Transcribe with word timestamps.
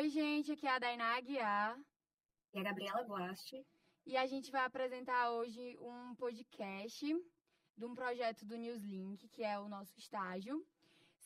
Oi, 0.00 0.08
gente, 0.08 0.50
aqui 0.50 0.66
é 0.66 0.70
a 0.70 0.78
Dainá 0.78 1.14
Aguiar. 1.14 1.78
E 2.54 2.58
a 2.58 2.62
Gabriela 2.62 3.02
Guaste. 3.02 3.66
E 4.06 4.16
a 4.16 4.24
gente 4.24 4.50
vai 4.50 4.64
apresentar 4.64 5.30
hoje 5.30 5.76
um 5.78 6.14
podcast 6.14 7.04
de 7.76 7.84
um 7.84 7.94
projeto 7.94 8.46
do 8.46 8.56
Newslink, 8.56 9.28
que 9.28 9.44
é 9.44 9.58
o 9.58 9.68
nosso 9.68 9.92
estágio, 9.98 10.66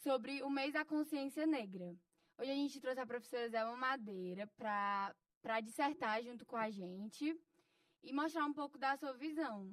sobre 0.03 0.43
o 0.43 0.51
mês 0.51 0.73
da 0.73 0.85
consciência 0.85 1.47
negra. 1.47 1.97
Hoje 2.37 2.51
a 2.51 2.55
gente 2.55 2.81
trouxe 2.81 2.99
a 2.99 3.07
professora 3.07 3.49
Zelma 3.49 3.77
Madeira 3.77 4.49
para 4.57 5.61
dissertar 5.63 6.21
junto 6.25 6.45
com 6.45 6.57
a 6.57 6.69
gente 6.69 7.41
e 8.03 8.13
mostrar 8.13 8.45
um 8.45 8.53
pouco 8.53 8.77
da 8.77 8.97
sua 8.97 9.13
visão. 9.13 9.73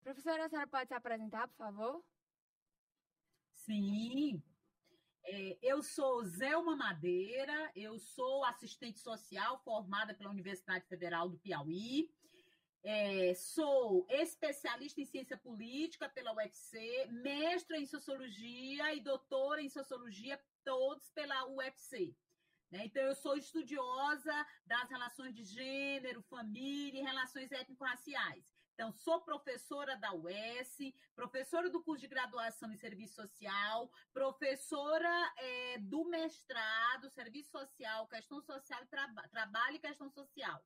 Professora, 0.00 0.46
a 0.46 0.48
senhora 0.48 0.66
pode 0.66 0.88
se 0.88 0.94
apresentar, 0.94 1.46
por 1.46 1.56
favor? 1.58 2.04
Sim. 3.52 4.42
É, 5.28 5.58
eu 5.60 5.82
sou 5.82 6.24
Zelma 6.24 6.76
Madeira, 6.76 7.72
eu 7.74 7.98
sou 7.98 8.44
assistente 8.44 9.00
social 9.00 9.58
formada 9.64 10.14
pela 10.14 10.30
Universidade 10.30 10.86
Federal 10.86 11.28
do 11.28 11.38
Piauí. 11.38 12.08
É, 12.84 13.34
sou 13.34 14.06
especialista 14.08 15.00
em 15.00 15.04
ciência 15.04 15.36
política 15.36 16.08
pela 16.08 16.32
UFC, 16.32 17.08
mestra 17.10 17.76
em 17.76 17.86
sociologia 17.86 18.94
e 18.94 19.00
doutora 19.00 19.60
em 19.60 19.68
sociologia, 19.68 20.40
todos 20.62 21.10
pela 21.10 21.44
UFC. 21.48 22.14
Né? 22.70 22.84
Então, 22.84 23.02
eu 23.02 23.16
sou 23.16 23.36
estudiosa 23.36 24.46
das 24.64 24.88
relações 24.88 25.34
de 25.34 25.42
gênero, 25.42 26.22
família 26.22 27.00
e 27.00 27.04
relações 27.04 27.50
étnico-raciais. 27.50 28.44
Então, 28.76 28.92
sou 28.92 29.22
professora 29.22 29.96
da 29.96 30.12
UES, 30.12 30.92
professora 31.14 31.70
do 31.70 31.82
curso 31.82 32.02
de 32.02 32.08
graduação 32.08 32.70
em 32.70 32.76
serviço 32.76 33.14
social, 33.14 33.90
professora 34.12 35.32
é, 35.38 35.78
do 35.78 36.04
mestrado, 36.04 37.08
serviço 37.08 37.50
social, 37.52 38.06
questão 38.06 38.38
social 38.42 38.82
e 38.82 38.86
traba 38.86 39.26
trabalho 39.28 39.76
e 39.76 39.78
questão 39.78 40.10
social. 40.10 40.62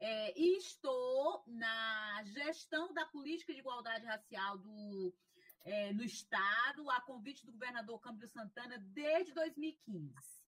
É, 0.00 0.32
e 0.40 0.56
estou 0.56 1.44
na 1.46 2.24
gestão 2.24 2.90
da 2.94 3.04
política 3.04 3.52
de 3.52 3.58
igualdade 3.58 4.06
racial 4.06 4.56
do, 4.56 5.14
é, 5.62 5.92
no 5.92 6.02
Estado, 6.02 6.90
a 6.90 7.02
convite 7.02 7.44
do 7.44 7.52
governador 7.52 8.00
Câmbio 8.00 8.28
Santana, 8.28 8.78
desde 8.78 9.34
2015. 9.34 10.41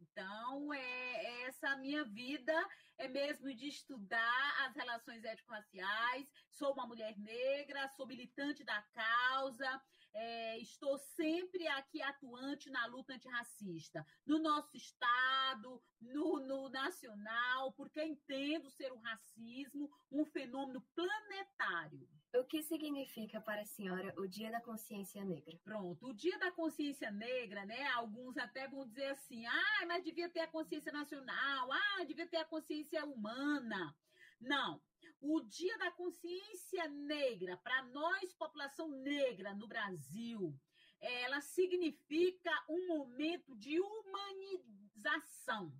Então, 0.00 0.72
é, 0.72 1.42
essa 1.44 1.76
minha 1.76 2.04
vida 2.04 2.54
é 2.98 3.06
mesmo 3.06 3.54
de 3.54 3.68
estudar 3.68 4.66
as 4.66 4.74
relações 4.74 5.24
étnico-raciais. 5.24 6.32
Sou 6.50 6.72
uma 6.72 6.86
mulher 6.86 7.16
negra, 7.18 7.88
sou 7.88 8.06
militante 8.06 8.64
da 8.64 8.82
causa, 8.94 9.82
é, 10.12 10.58
estou 10.58 10.98
sempre 10.98 11.66
aqui 11.68 12.02
atuante 12.02 12.70
na 12.70 12.86
luta 12.86 13.14
antirracista, 13.14 14.04
no 14.26 14.38
nosso 14.38 14.76
Estado, 14.76 15.82
no, 16.00 16.40
no 16.40 16.68
nacional, 16.68 17.72
porque 17.72 18.02
entendo 18.02 18.70
ser 18.70 18.92
o 18.92 18.98
racismo 18.98 19.90
um 20.10 20.24
fenômeno 20.24 20.80
planetário. 20.94 22.08
O 22.34 22.44
que 22.44 22.62
significa 22.62 23.40
para 23.40 23.62
a 23.62 23.66
senhora 23.66 24.14
o 24.16 24.26
Dia 24.26 24.50
da 24.50 24.60
Consciência 24.60 25.24
Negra? 25.24 25.58
Pronto, 25.64 26.06
o 26.06 26.14
Dia 26.14 26.38
da 26.38 26.52
Consciência 26.52 27.10
Negra, 27.10 27.64
né? 27.64 27.88
Alguns 27.88 28.36
até 28.36 28.68
vão 28.68 28.86
dizer 28.86 29.06
assim: 29.06 29.44
ah, 29.46 29.86
mas 29.86 30.04
devia 30.04 30.28
ter 30.28 30.40
a 30.40 30.46
consciência 30.46 30.92
nacional, 30.92 31.72
ah, 31.72 32.04
devia 32.04 32.28
ter 32.28 32.36
a 32.36 32.44
consciência 32.44 33.04
humana. 33.04 33.94
Não. 34.40 34.80
O 35.20 35.40
Dia 35.42 35.76
da 35.76 35.90
Consciência 35.90 36.88
Negra, 36.88 37.56
para 37.58 37.82
nós, 37.84 38.32
população 38.34 38.88
negra 38.88 39.54
no 39.54 39.68
Brasil, 39.68 40.58
ela 40.98 41.40
significa 41.42 42.50
um 42.68 42.86
momento 42.88 43.54
de 43.56 43.78
humanização. 43.80 45.72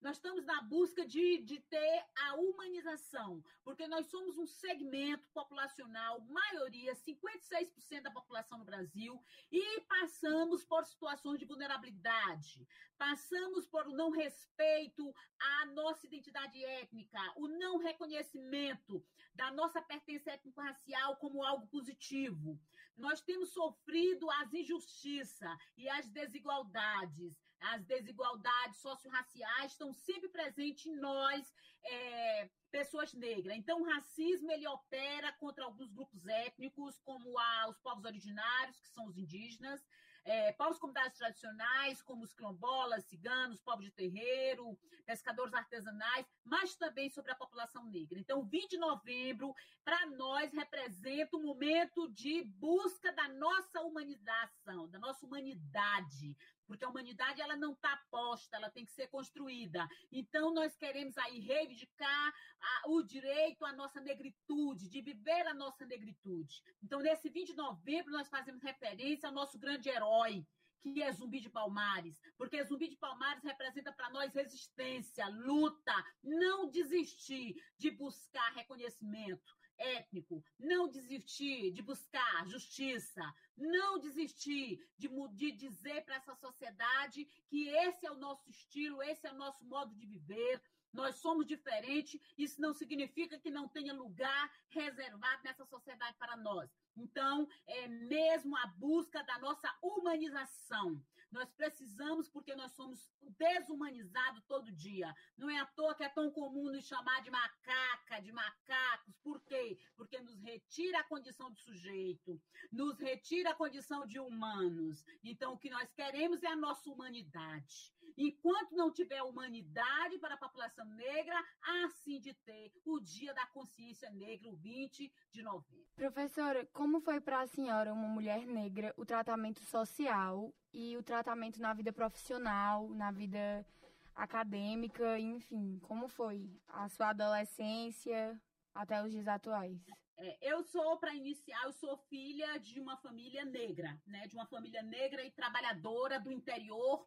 Nós 0.00 0.16
estamos 0.16 0.44
na 0.44 0.62
busca 0.62 1.04
de, 1.04 1.38
de 1.38 1.58
ter 1.58 2.06
a 2.14 2.36
humanização, 2.36 3.42
porque 3.64 3.88
nós 3.88 4.06
somos 4.06 4.38
um 4.38 4.46
segmento 4.46 5.28
populacional, 5.34 6.20
maioria, 6.20 6.94
56% 6.94 8.02
da 8.02 8.10
população 8.10 8.58
no 8.58 8.64
Brasil, 8.64 9.20
e 9.50 9.80
passamos 9.82 10.64
por 10.64 10.84
situações 10.84 11.40
de 11.40 11.46
vulnerabilidade, 11.46 12.64
passamos 12.96 13.66
por 13.66 13.88
o 13.88 13.92
não 13.92 14.10
respeito 14.10 15.12
à 15.40 15.66
nossa 15.66 16.06
identidade 16.06 16.64
étnica, 16.64 17.20
o 17.34 17.48
não 17.48 17.78
reconhecimento 17.78 19.04
da 19.34 19.50
nossa 19.50 19.82
pertença 19.82 20.30
étnico-racial 20.30 21.16
como 21.16 21.42
algo 21.42 21.66
positivo. 21.66 22.56
Nós 22.96 23.20
temos 23.20 23.52
sofrido 23.52 24.30
as 24.30 24.52
injustiças 24.54 25.58
e 25.76 25.88
as 25.88 26.06
desigualdades 26.08 27.47
as 27.60 27.84
desigualdades 27.84 28.78
socio-raciais 28.78 29.72
estão 29.72 29.92
sempre 29.92 30.28
presentes 30.28 30.86
em 30.86 30.96
nós, 30.96 31.52
é, 31.84 32.50
pessoas 32.70 33.12
negras. 33.14 33.56
Então, 33.56 33.80
o 33.80 33.84
racismo 33.84 34.50
ele 34.50 34.66
opera 34.66 35.32
contra 35.32 35.64
alguns 35.64 35.90
grupos 35.92 36.26
étnicos, 36.26 36.98
como 37.00 37.38
a, 37.38 37.68
os 37.68 37.78
povos 37.78 38.04
originários, 38.04 38.80
que 38.80 38.88
são 38.88 39.06
os 39.06 39.16
indígenas, 39.16 39.84
é, 40.24 40.52
povos 40.52 40.78
comunidades 40.78 41.16
tradicionais, 41.16 42.02
como 42.02 42.22
os 42.22 42.34
quilombolas, 42.34 43.04
ciganos, 43.06 43.62
povos 43.62 43.86
de 43.86 43.90
terreiro, 43.90 44.78
pescadores 45.06 45.54
artesanais, 45.54 46.26
mas 46.44 46.76
também 46.76 47.08
sobre 47.08 47.32
a 47.32 47.34
população 47.34 47.86
negra. 47.86 48.18
Então, 48.18 48.44
20 48.44 48.70
de 48.70 48.76
novembro, 48.76 49.54
para 49.82 50.04
nós, 50.10 50.52
representa 50.52 51.36
um 51.36 51.42
momento 51.42 52.08
de 52.10 52.44
busca 52.44 53.10
da 53.12 53.26
nossa 53.28 53.80
humanização, 53.80 54.86
da 54.88 54.98
nossa 54.98 55.24
humanidade, 55.24 56.36
porque 56.68 56.84
a 56.84 56.88
humanidade 56.88 57.40
ela 57.40 57.56
não 57.56 57.72
está 57.72 57.96
posta, 58.10 58.56
ela 58.56 58.70
tem 58.70 58.84
que 58.84 58.92
ser 58.92 59.08
construída. 59.08 59.88
Então, 60.12 60.52
nós 60.52 60.76
queremos 60.76 61.16
aí 61.16 61.40
reivindicar 61.40 62.34
a, 62.60 62.90
o 62.90 63.02
direito 63.02 63.64
à 63.64 63.72
nossa 63.72 64.00
negritude, 64.00 64.88
de 64.88 65.00
viver 65.00 65.46
a 65.46 65.54
nossa 65.54 65.86
negritude. 65.86 66.62
Então, 66.82 67.00
nesse 67.00 67.30
20 67.30 67.48
de 67.48 67.56
novembro, 67.56 68.12
nós 68.12 68.28
fazemos 68.28 68.62
referência 68.62 69.28
ao 69.28 69.34
nosso 69.34 69.58
grande 69.58 69.88
herói, 69.88 70.46
que 70.80 71.02
é 71.02 71.10
Zumbi 71.12 71.40
de 71.40 71.50
Palmares, 71.50 72.20
porque 72.36 72.62
Zumbi 72.62 72.88
de 72.88 72.96
Palmares 72.96 73.42
representa 73.42 73.92
para 73.92 74.10
nós 74.10 74.32
resistência, 74.32 75.26
luta, 75.26 75.94
não 76.22 76.70
desistir 76.70 77.56
de 77.76 77.90
buscar 77.90 78.52
reconhecimento 78.52 79.57
étnico, 79.78 80.44
não 80.58 80.88
desistir 80.88 81.70
de 81.72 81.82
buscar 81.82 82.46
justiça, 82.46 83.22
não 83.56 83.98
desistir 83.98 84.84
de, 84.96 85.08
de 85.32 85.52
dizer 85.52 86.04
para 86.04 86.16
essa 86.16 86.34
sociedade 86.34 87.24
que 87.48 87.68
esse 87.68 88.06
é 88.06 88.10
o 88.10 88.18
nosso 88.18 88.48
estilo, 88.50 89.02
esse 89.02 89.26
é 89.26 89.32
o 89.32 89.36
nosso 89.36 89.64
modo 89.64 89.94
de 89.94 90.06
viver. 90.06 90.60
Nós 90.92 91.16
somos 91.16 91.46
diferentes, 91.46 92.20
isso 92.36 92.60
não 92.60 92.72
significa 92.72 93.38
que 93.38 93.50
não 93.50 93.68
tenha 93.68 93.92
lugar 93.92 94.50
reservado 94.70 95.42
nessa 95.44 95.64
sociedade 95.66 96.16
para 96.18 96.36
nós. 96.36 96.70
Então, 96.96 97.46
é 97.66 97.86
mesmo 97.86 98.56
a 98.56 98.66
busca 98.66 99.22
da 99.22 99.38
nossa 99.38 99.72
humanização. 99.82 101.00
Nós 101.30 101.50
precisamos, 101.52 102.28
porque 102.28 102.54
nós 102.54 102.72
somos 102.72 103.10
desumanizados 103.38 104.42
todo 104.46 104.72
dia. 104.72 105.14
Não 105.36 105.50
é 105.50 105.58
à 105.58 105.66
toa 105.66 105.94
que 105.94 106.02
é 106.02 106.08
tão 106.08 106.30
comum 106.30 106.70
nos 106.72 106.86
chamar 106.86 107.22
de 107.22 107.30
macaca, 107.30 108.20
de 108.20 108.32
macacos. 108.32 109.14
Por 109.18 109.40
quê? 109.42 109.78
Porque 109.96 110.18
nos 110.20 110.40
retira 110.40 111.00
a 111.00 111.04
condição 111.04 111.50
de 111.52 111.60
sujeito, 111.60 112.40
nos 112.72 112.98
retira 112.98 113.50
a 113.50 113.54
condição 113.54 114.06
de 114.06 114.18
humanos. 114.18 115.04
Então, 115.22 115.52
o 115.52 115.58
que 115.58 115.70
nós 115.70 115.92
queremos 115.92 116.42
é 116.42 116.48
a 116.48 116.56
nossa 116.56 116.88
humanidade. 116.90 117.94
Enquanto 118.16 118.74
não 118.74 118.90
tiver 118.90 119.22
humanidade 119.22 120.18
para 120.18 120.34
a 120.34 120.38
população 120.38 120.84
negra, 120.84 121.38
há 121.62 121.88
sim 121.88 122.20
de 122.20 122.34
ter 122.34 122.72
o 122.84 123.00
Dia 123.00 123.34
da 123.34 123.46
Consciência 123.46 124.10
Negra, 124.10 124.48
o 124.48 124.56
20 124.56 125.12
de 125.30 125.42
novembro. 125.42 125.86
Professora, 125.94 126.66
como 126.72 127.00
foi 127.00 127.20
para 127.20 127.40
a 127.40 127.46
senhora, 127.46 127.92
uma 127.92 128.08
mulher 128.08 128.46
negra, 128.46 128.92
o 128.96 129.04
tratamento 129.04 129.60
social 129.62 130.52
e 130.72 130.96
o 130.96 131.02
tratamento 131.02 131.60
na 131.60 131.72
vida 131.74 131.92
profissional, 131.92 132.88
na 132.90 133.10
vida 133.10 133.66
acadêmica, 134.14 135.18
enfim, 135.18 135.78
como 135.82 136.08
foi 136.08 136.50
a 136.68 136.88
sua 136.88 137.10
adolescência 137.10 138.40
até 138.74 139.02
os 139.02 139.10
dias 139.10 139.28
atuais? 139.28 139.78
É, 140.16 140.52
eu 140.52 140.64
sou, 140.64 140.96
para 140.98 141.14
iniciar, 141.14 141.62
eu 141.64 141.72
sou 141.72 141.96
filha 141.96 142.58
de 142.58 142.80
uma 142.80 142.96
família 142.96 143.44
negra, 143.44 143.96
né? 144.04 144.26
De 144.26 144.34
uma 144.34 144.46
família 144.46 144.82
negra 144.82 145.24
e 145.24 145.30
trabalhadora 145.30 146.18
do 146.18 146.32
interior 146.32 147.06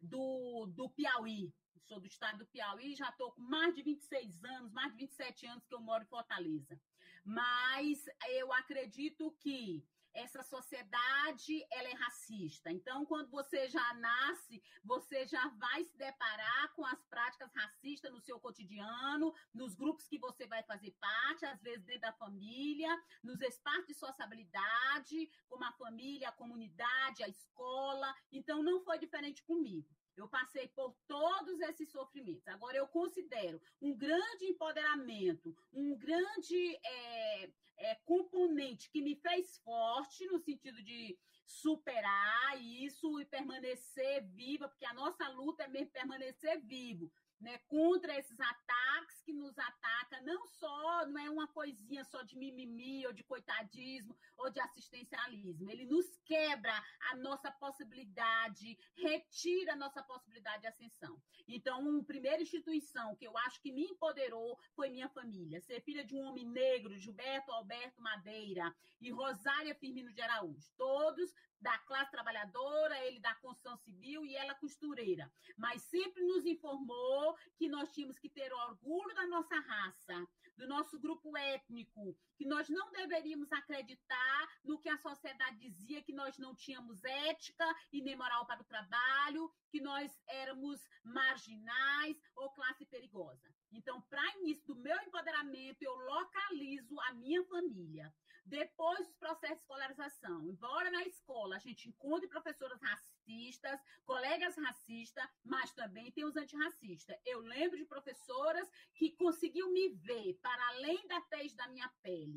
do, 0.00 0.66
do 0.66 0.88
Piauí. 0.90 1.52
Sou 1.86 2.00
do 2.00 2.06
estado 2.06 2.38
do 2.38 2.46
Piauí, 2.46 2.94
já 2.94 3.08
estou 3.08 3.32
com 3.32 3.42
mais 3.42 3.74
de 3.74 3.82
26 3.82 4.44
anos, 4.44 4.72
mais 4.72 4.92
de 4.92 4.98
27 4.98 5.46
anos 5.46 5.66
que 5.66 5.74
eu 5.74 5.80
moro 5.80 6.04
em 6.04 6.06
Fortaleza. 6.06 6.80
Mas 7.24 8.04
eu 8.28 8.52
acredito 8.52 9.32
que 9.40 9.84
essa 10.14 10.42
sociedade 10.42 11.64
ela 11.70 11.88
é 11.88 11.94
racista. 11.94 12.70
Então, 12.70 13.04
quando 13.06 13.30
você 13.30 13.68
já 13.68 13.94
nasce, 13.94 14.62
você 14.84 15.26
já 15.26 15.48
vai 15.48 15.84
se 15.84 15.96
deparar 15.96 16.72
com 16.74 16.84
as 16.84 17.02
práticas 17.06 17.52
racistas 17.54 18.12
no 18.12 18.20
seu 18.20 18.38
cotidiano, 18.40 19.34
nos 19.54 19.74
grupos 19.74 20.08
que 20.08 20.18
você 20.18 20.46
vai 20.46 20.62
fazer 20.64 20.92
parte, 21.00 21.46
às 21.46 21.60
vezes 21.62 21.84
dentro 21.84 22.02
da 22.02 22.12
família, 22.12 22.90
nos 23.22 23.40
espaços 23.40 23.86
de 23.86 23.94
sociabilidade, 23.94 25.30
como 25.48 25.64
a 25.64 25.72
família, 25.72 26.28
a 26.28 26.32
comunidade, 26.32 27.22
a 27.22 27.28
escola. 27.28 28.14
Então, 28.32 28.62
não 28.62 28.80
foi 28.82 28.98
diferente 28.98 29.42
comigo. 29.44 29.88
Eu 30.20 30.28
passei 30.28 30.68
por 30.68 30.94
todos 31.06 31.60
esses 31.60 31.90
sofrimentos. 31.90 32.46
Agora, 32.48 32.76
eu 32.76 32.86
considero 32.86 33.60
um 33.80 33.96
grande 33.96 34.44
empoderamento, 34.44 35.56
um 35.72 35.96
grande 35.96 36.76
é, 36.84 37.50
é, 37.78 37.94
componente 38.04 38.90
que 38.90 39.00
me 39.00 39.16
fez 39.16 39.56
forte 39.58 40.26
no 40.26 40.38
sentido 40.38 40.82
de 40.82 41.18
superar 41.50 42.62
isso 42.62 43.20
e 43.20 43.24
permanecer 43.24 44.24
viva, 44.28 44.68
porque 44.68 44.86
a 44.86 44.94
nossa 44.94 45.28
luta 45.28 45.64
é 45.64 45.68
mesmo 45.68 45.90
permanecer 45.90 46.60
vivo 46.60 47.10
né, 47.40 47.58
contra 47.68 48.16
esses 48.18 48.38
ataques 48.38 49.22
que 49.22 49.32
nos 49.32 49.58
atacam, 49.58 50.22
não 50.24 50.46
só, 50.46 51.06
não 51.06 51.18
é 51.18 51.30
uma 51.30 51.48
coisinha 51.48 52.04
só 52.04 52.22
de 52.22 52.36
mimimi 52.36 53.06
ou 53.06 53.12
de 53.12 53.24
coitadismo 53.24 54.16
ou 54.36 54.50
de 54.50 54.60
assistencialismo. 54.60 55.70
Ele 55.70 55.86
nos 55.86 56.18
quebra 56.24 56.72
a 57.10 57.16
nossa 57.16 57.50
possibilidade, 57.50 58.78
retira 58.94 59.72
a 59.72 59.76
nossa 59.76 60.02
possibilidade 60.02 60.62
de 60.62 60.68
ascensão. 60.68 61.20
Então, 61.48 61.98
a 61.98 62.04
primeira 62.04 62.42
instituição 62.42 63.16
que 63.16 63.26
eu 63.26 63.36
acho 63.38 63.60
que 63.62 63.72
me 63.72 63.84
empoderou 63.84 64.58
foi 64.74 64.90
minha 64.90 65.08
família. 65.08 65.60
Ser 65.62 65.80
filha 65.80 66.04
de 66.04 66.14
um 66.14 66.20
homem 66.20 66.46
negro, 66.46 66.98
Gilberto 66.98 67.50
Alberto 67.52 68.02
Madeira 68.02 68.74
e 69.00 69.10
Rosária 69.10 69.74
Firmino 69.74 70.12
de 70.12 70.20
Araújo. 70.20 70.70
Todos 70.76 71.34
da 71.60 71.76
classe 71.80 72.10
trabalhadora, 72.10 73.04
ele 73.04 73.20
da 73.20 73.34
construção 73.34 73.76
civil 73.76 74.24
e 74.24 74.34
ela 74.34 74.54
costureira. 74.54 75.30
Mas 75.56 75.82
sempre 75.82 76.24
nos 76.24 76.46
informou 76.46 77.36
que 77.56 77.68
nós 77.68 77.92
tínhamos 77.92 78.18
que 78.18 78.28
ter 78.28 78.52
orgulho 78.52 79.14
da 79.14 79.26
nossa 79.26 79.58
raça, 79.60 80.26
do 80.56 80.66
nosso 80.66 80.98
grupo 80.98 81.36
étnico, 81.36 82.16
que 82.40 82.46
nós 82.46 82.70
não 82.70 82.90
deveríamos 82.90 83.52
acreditar 83.52 84.48
no 84.64 84.78
que 84.78 84.88
a 84.88 84.96
sociedade 84.96 85.58
dizia, 85.58 86.02
que 86.02 86.14
nós 86.14 86.38
não 86.38 86.54
tínhamos 86.54 87.04
ética 87.04 87.66
e 87.92 88.00
nem 88.00 88.16
moral 88.16 88.46
para 88.46 88.62
o 88.62 88.64
trabalho, 88.64 89.52
que 89.68 89.78
nós 89.78 90.10
éramos 90.26 90.80
marginais 91.04 92.16
ou 92.34 92.48
classe 92.52 92.86
perigosa. 92.86 93.54
Então, 93.70 94.00
para 94.08 94.36
início 94.38 94.66
do 94.68 94.80
meu 94.80 94.96
empoderamento, 95.02 95.82
eu 95.82 95.94
localizo 95.94 96.98
a 97.00 97.12
minha 97.12 97.44
família. 97.44 98.10
Depois 98.46 99.06
dos 99.06 99.16
processos 99.16 99.58
de 99.58 99.62
escolarização, 99.62 100.48
embora 100.48 100.90
na 100.90 101.04
escola 101.04 101.56
a 101.56 101.58
gente 101.58 101.88
encontre 101.88 102.26
professoras 102.26 102.80
racistas, 102.80 103.80
colegas 104.04 104.56
racistas, 104.56 105.28
mas 105.44 105.72
também 105.72 106.10
tem 106.10 106.24
os 106.24 106.36
antirracistas. 106.36 107.16
Eu 107.24 107.40
lembro 107.40 107.76
de 107.76 107.84
professoras 107.84 108.68
que 108.94 109.12
conseguiam 109.12 109.70
me 109.70 109.90
ver 109.90 110.38
para 110.42 110.68
além 110.70 111.06
da 111.06 111.20
tez 111.22 111.54
da 111.54 111.68
minha 111.68 111.88
pele. 112.02 112.29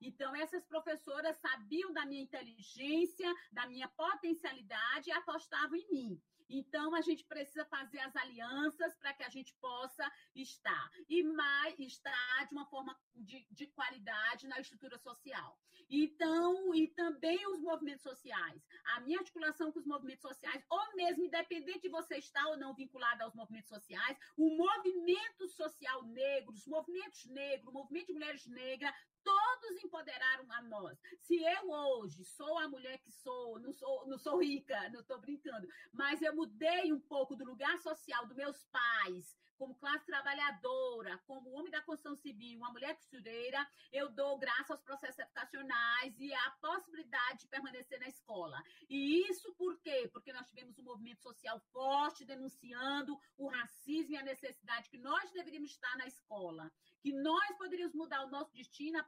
Então, 0.00 0.34
essas 0.34 0.64
professoras 0.64 1.36
sabiam 1.36 1.92
da 1.92 2.06
minha 2.06 2.22
inteligência, 2.22 3.32
da 3.52 3.66
minha 3.66 3.88
potencialidade 3.88 5.10
e 5.10 5.12
apostavam 5.12 5.76
em 5.76 5.88
mim. 5.90 6.22
Então, 6.50 6.94
a 6.96 7.00
gente 7.00 7.24
precisa 7.24 7.64
fazer 7.66 8.00
as 8.00 8.16
alianças 8.16 8.96
para 8.96 9.14
que 9.14 9.22
a 9.22 9.28
gente 9.28 9.54
possa 9.60 10.10
estar. 10.34 10.90
E 11.08 11.22
mais, 11.22 11.78
estar 11.78 12.46
de 12.48 12.52
uma 12.52 12.66
forma 12.66 12.98
de, 13.14 13.46
de 13.52 13.68
qualidade 13.68 14.48
na 14.48 14.58
estrutura 14.58 14.98
social. 14.98 15.56
Então, 15.88 16.74
e 16.74 16.88
também 16.88 17.46
os 17.48 17.60
movimentos 17.60 18.02
sociais. 18.02 18.64
A 18.94 19.00
minha 19.00 19.18
articulação 19.18 19.70
com 19.72 19.78
os 19.78 19.86
movimentos 19.86 20.22
sociais, 20.22 20.64
ou 20.68 20.96
mesmo 20.96 21.24
independente 21.24 21.82
de 21.82 21.88
você 21.88 22.16
estar 22.16 22.46
ou 22.46 22.56
não 22.56 22.74
vinculado 22.74 23.22
aos 23.22 23.34
movimentos 23.34 23.68
sociais, 23.68 24.18
o 24.36 24.56
movimento 24.56 25.48
social 25.48 26.04
negro, 26.04 26.52
os 26.52 26.66
movimentos 26.66 27.24
negros, 27.26 27.68
o 27.68 27.72
movimento 27.72 28.06
de 28.08 28.12
mulheres 28.14 28.46
negras, 28.46 28.94
todos 29.22 29.82
empoderaram 29.84 30.50
a 30.52 30.62
nós. 30.62 30.98
Se 31.20 31.36
eu 31.42 31.70
hoje 31.70 32.24
sou 32.24 32.58
a 32.58 32.68
mulher 32.68 32.98
que 32.98 33.12
sou, 33.12 33.58
não 33.58 33.72
sou, 33.72 34.06
não 34.06 34.18
sou 34.18 34.42
rica, 34.42 34.88
não 34.90 35.00
estou 35.00 35.20
brincando, 35.20 35.68
mas 35.92 36.20
eu 36.22 36.34
mudei 36.34 36.92
um 36.92 37.00
pouco 37.00 37.36
do 37.36 37.44
lugar 37.44 37.78
social 37.78 38.26
dos 38.26 38.36
meus 38.36 38.64
pais, 38.64 39.36
como 39.60 39.74
classe 39.74 40.06
trabalhadora, 40.06 41.18
como 41.26 41.52
homem 41.52 41.70
da 41.70 41.82
construção 41.82 42.16
civil, 42.16 42.56
uma 42.56 42.72
mulher 42.72 42.96
costureira, 42.96 43.68
eu 43.92 44.08
dou 44.08 44.38
graça 44.38 44.72
aos 44.72 44.80
processos 44.80 45.18
educacionais 45.18 46.18
e 46.18 46.32
à 46.32 46.50
possibilidade 46.62 47.40
de 47.40 47.48
permanecer 47.48 48.00
na 48.00 48.08
escola. 48.08 48.58
E 48.88 49.28
isso 49.28 49.52
por 49.56 49.78
quê? 49.80 50.08
Porque 50.10 50.32
nós 50.32 50.48
tivemos 50.48 50.78
um 50.78 50.82
movimento 50.84 51.20
social 51.20 51.60
forte 51.72 52.24
denunciando 52.24 53.20
o 53.36 53.48
racismo 53.48 54.14
e 54.14 54.16
a 54.16 54.22
necessidade 54.22 54.88
que 54.88 54.96
nós 54.96 55.30
deveríamos 55.30 55.72
estar 55.72 55.94
na 55.98 56.06
escola, 56.06 56.72
que 57.02 57.12
nós 57.12 57.56
poderíamos 57.58 57.94
mudar 57.94 58.24
o 58.24 58.30
nosso 58.30 58.54
destino 58.54 58.98
a 58.98 59.04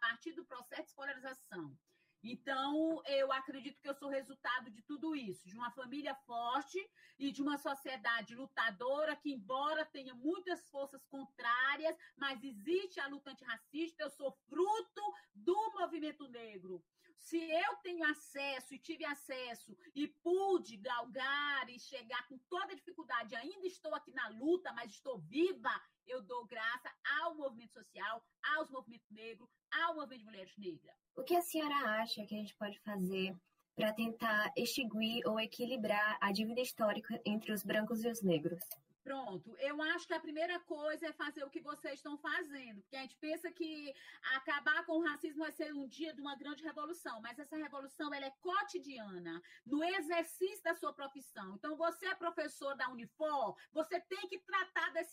partir 0.00 0.32
do 0.32 0.44
processo 0.44 0.82
de 0.82 0.88
escolarização. 0.88 1.76
Então, 2.22 3.00
eu 3.06 3.32
acredito 3.32 3.80
que 3.80 3.88
eu 3.88 3.94
sou 3.94 4.08
resultado 4.08 4.70
de 4.70 4.82
tudo 4.82 5.14
isso, 5.14 5.46
de 5.46 5.54
uma 5.54 5.70
família 5.70 6.14
forte 6.26 6.78
e 7.18 7.30
de 7.30 7.40
uma 7.40 7.56
sociedade 7.56 8.34
lutadora 8.34 9.14
que, 9.14 9.32
embora 9.32 9.84
tenha 9.84 10.14
muitas 10.14 10.68
forças 10.68 11.04
contrárias, 11.06 11.96
mas 12.16 12.42
existe 12.42 12.98
a 12.98 13.06
luta 13.06 13.30
antirracista, 13.30 14.02
eu 14.02 14.10
sou 14.10 14.32
fruto 14.48 15.14
do 15.32 15.72
movimento 15.78 16.26
negro. 16.28 16.84
Se 17.18 17.38
eu 17.38 17.76
tenho 17.82 18.04
acesso 18.04 18.74
e 18.74 18.78
tive 18.78 19.04
acesso 19.04 19.76
e 19.94 20.08
pude 20.08 20.76
galgar 20.76 21.68
e 21.68 21.78
chegar 21.78 22.26
com 22.28 22.38
toda 22.48 22.74
dificuldade, 22.74 23.36
ainda 23.36 23.66
estou 23.66 23.94
aqui 23.94 24.12
na 24.12 24.28
luta, 24.28 24.72
mas 24.72 24.92
estou 24.92 25.18
viva, 25.18 25.70
eu 26.06 26.22
dou 26.22 26.46
graça 26.46 26.90
ao 27.20 27.34
movimento 27.34 27.72
social, 27.72 28.24
aos 28.54 28.70
movimentos 28.70 29.10
negros, 29.10 29.50
ao 29.70 29.94
movimento 29.94 30.20
de 30.20 30.24
mulheres 30.24 30.56
negras. 30.56 30.96
O 31.16 31.22
que 31.22 31.36
a 31.36 31.42
senhora 31.42 32.00
acha 32.00 32.24
que 32.24 32.34
a 32.34 32.38
gente 32.38 32.54
pode 32.54 32.78
fazer 32.80 33.36
para 33.76 33.92
tentar 33.92 34.52
extinguir 34.56 35.26
ou 35.26 35.38
equilibrar 35.38 36.18
a 36.20 36.32
dívida 36.32 36.60
histórica 36.60 37.20
entre 37.24 37.52
os 37.52 37.62
brancos 37.62 38.02
e 38.02 38.08
os 38.08 38.22
negros? 38.22 38.64
Pronto, 39.08 39.56
eu 39.58 39.80
acho 39.80 40.06
que 40.06 40.12
a 40.12 40.20
primeira 40.20 40.60
coisa 40.60 41.06
é 41.06 41.12
fazer 41.14 41.42
o 41.42 41.48
que 41.48 41.62
vocês 41.62 41.94
estão 41.94 42.18
fazendo, 42.18 42.82
porque 42.82 42.94
a 42.94 43.00
gente 43.00 43.16
pensa 43.16 43.50
que 43.50 43.94
acabar 44.36 44.84
com 44.84 44.98
o 44.98 45.02
racismo 45.02 45.44
vai 45.44 45.50
ser 45.50 45.72
um 45.72 45.88
dia 45.88 46.12
de 46.12 46.20
uma 46.20 46.36
grande 46.36 46.62
revolução, 46.62 47.18
mas 47.22 47.38
essa 47.38 47.56
revolução 47.56 48.12
ela 48.12 48.26
é 48.26 48.34
cotidiana, 48.42 49.42
no 49.64 49.82
exercício 49.82 50.62
da 50.62 50.74
sua 50.74 50.92
profissão. 50.92 51.54
Então, 51.54 51.74
você 51.74 52.04
é 52.04 52.14
professor 52.14 52.76
da 52.76 52.90
Unifor, 52.90 53.56
você 53.72 53.98
tem 53.98 54.28
que 54.28 54.40
tratar 54.40 54.92
desse. 54.92 55.07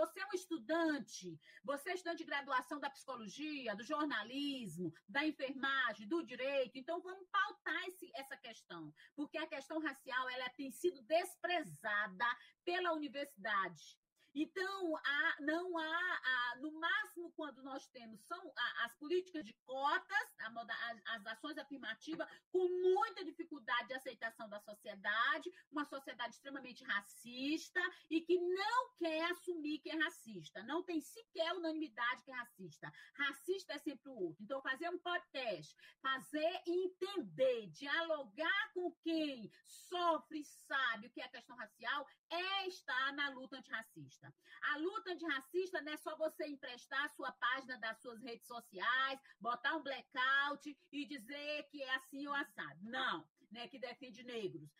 Você 0.00 0.18
é 0.18 0.26
um 0.26 0.34
estudante, 0.34 1.38
você 1.62 1.90
é 1.90 1.94
estudante 1.94 2.24
de 2.24 2.24
graduação 2.24 2.80
da 2.80 2.88
psicologia, 2.88 3.76
do 3.76 3.84
jornalismo, 3.84 4.94
da 5.06 5.26
enfermagem, 5.26 6.08
do 6.08 6.22
direito. 6.22 6.78
Então, 6.78 7.02
vamos 7.02 7.28
pautar 7.28 7.84
esse, 7.86 8.10
essa 8.14 8.34
questão, 8.34 8.94
porque 9.14 9.36
a 9.36 9.46
questão 9.46 9.78
racial 9.78 10.26
ela 10.30 10.48
tem 10.50 10.70
sido 10.70 11.02
desprezada 11.02 12.24
pela 12.64 12.94
universidade. 12.94 14.00
Então, 14.34 14.96
há, 14.96 15.36
não 15.40 15.76
há, 15.76 16.20
há, 16.24 16.56
no 16.60 16.72
máximo, 16.72 17.32
quando 17.32 17.62
nós 17.62 17.88
temos 17.88 18.20
são 18.26 18.52
as 18.84 18.94
políticas 18.94 19.44
de 19.44 19.52
cotas, 19.64 20.34
a, 20.38 21.14
as 21.16 21.26
ações 21.26 21.58
afirmativas, 21.58 22.28
com 22.52 22.68
muita 22.68 23.24
dificuldade 23.24 23.88
de 23.88 23.94
aceitação 23.94 24.48
da 24.48 24.60
sociedade, 24.60 25.52
uma 25.70 25.84
sociedade 25.84 26.34
extremamente 26.34 26.84
racista 26.84 27.80
e 28.08 28.20
que 28.20 28.38
não 28.38 28.94
quer 28.98 29.30
assumir 29.32 29.80
que 29.80 29.90
é 29.90 29.96
racista, 29.96 30.62
não 30.62 30.82
tem 30.84 31.00
sequer 31.00 31.52
unanimidade 31.54 32.22
que 32.22 32.30
é 32.30 32.34
racista. 32.34 32.92
Racista 33.14 33.74
é 33.74 33.78
sempre 33.78 34.10
o 34.10 34.14
outro. 34.14 34.44
Então, 34.44 34.62
fazer 34.62 34.88
um 34.90 34.98
podcast, 34.98 35.74
fazer 36.00 36.62
entender, 36.66 37.66
dialogar 37.68 38.72
com 38.74 38.92
quem 39.02 39.50
sofre 39.66 40.40
e 40.40 40.44
sabe 40.44 41.08
o 41.08 41.10
que 41.10 41.20
é 41.20 41.24
a 41.24 41.30
questão 41.30 41.56
racial, 41.56 42.06
é 42.30 42.68
estar 42.68 43.12
na 43.14 43.30
luta 43.30 43.56
antirracista 43.56 44.19
antirracista. 44.20 44.34
A 44.62 44.76
luta 44.76 45.12
antirracista 45.12 45.80
não 45.82 45.92
é 45.92 45.96
só 45.96 46.16
você 46.16 46.46
emprestar 46.46 47.04
a 47.04 47.08
sua 47.08 47.32
página 47.32 47.78
das 47.78 47.98
suas 48.00 48.20
redes 48.22 48.46
sociais, 48.46 49.20
botar 49.40 49.76
um 49.76 49.82
blackout 49.82 50.76
e 50.92 51.06
dizer 51.06 51.66
que 51.70 51.82
é 51.82 51.94
assim 51.94 52.26
ou 52.26 52.34
assado. 52.34 52.78
Não, 52.82 53.26
né, 53.50 53.68
que 53.68 53.78
defende 53.78 54.22
negros. 54.22 54.70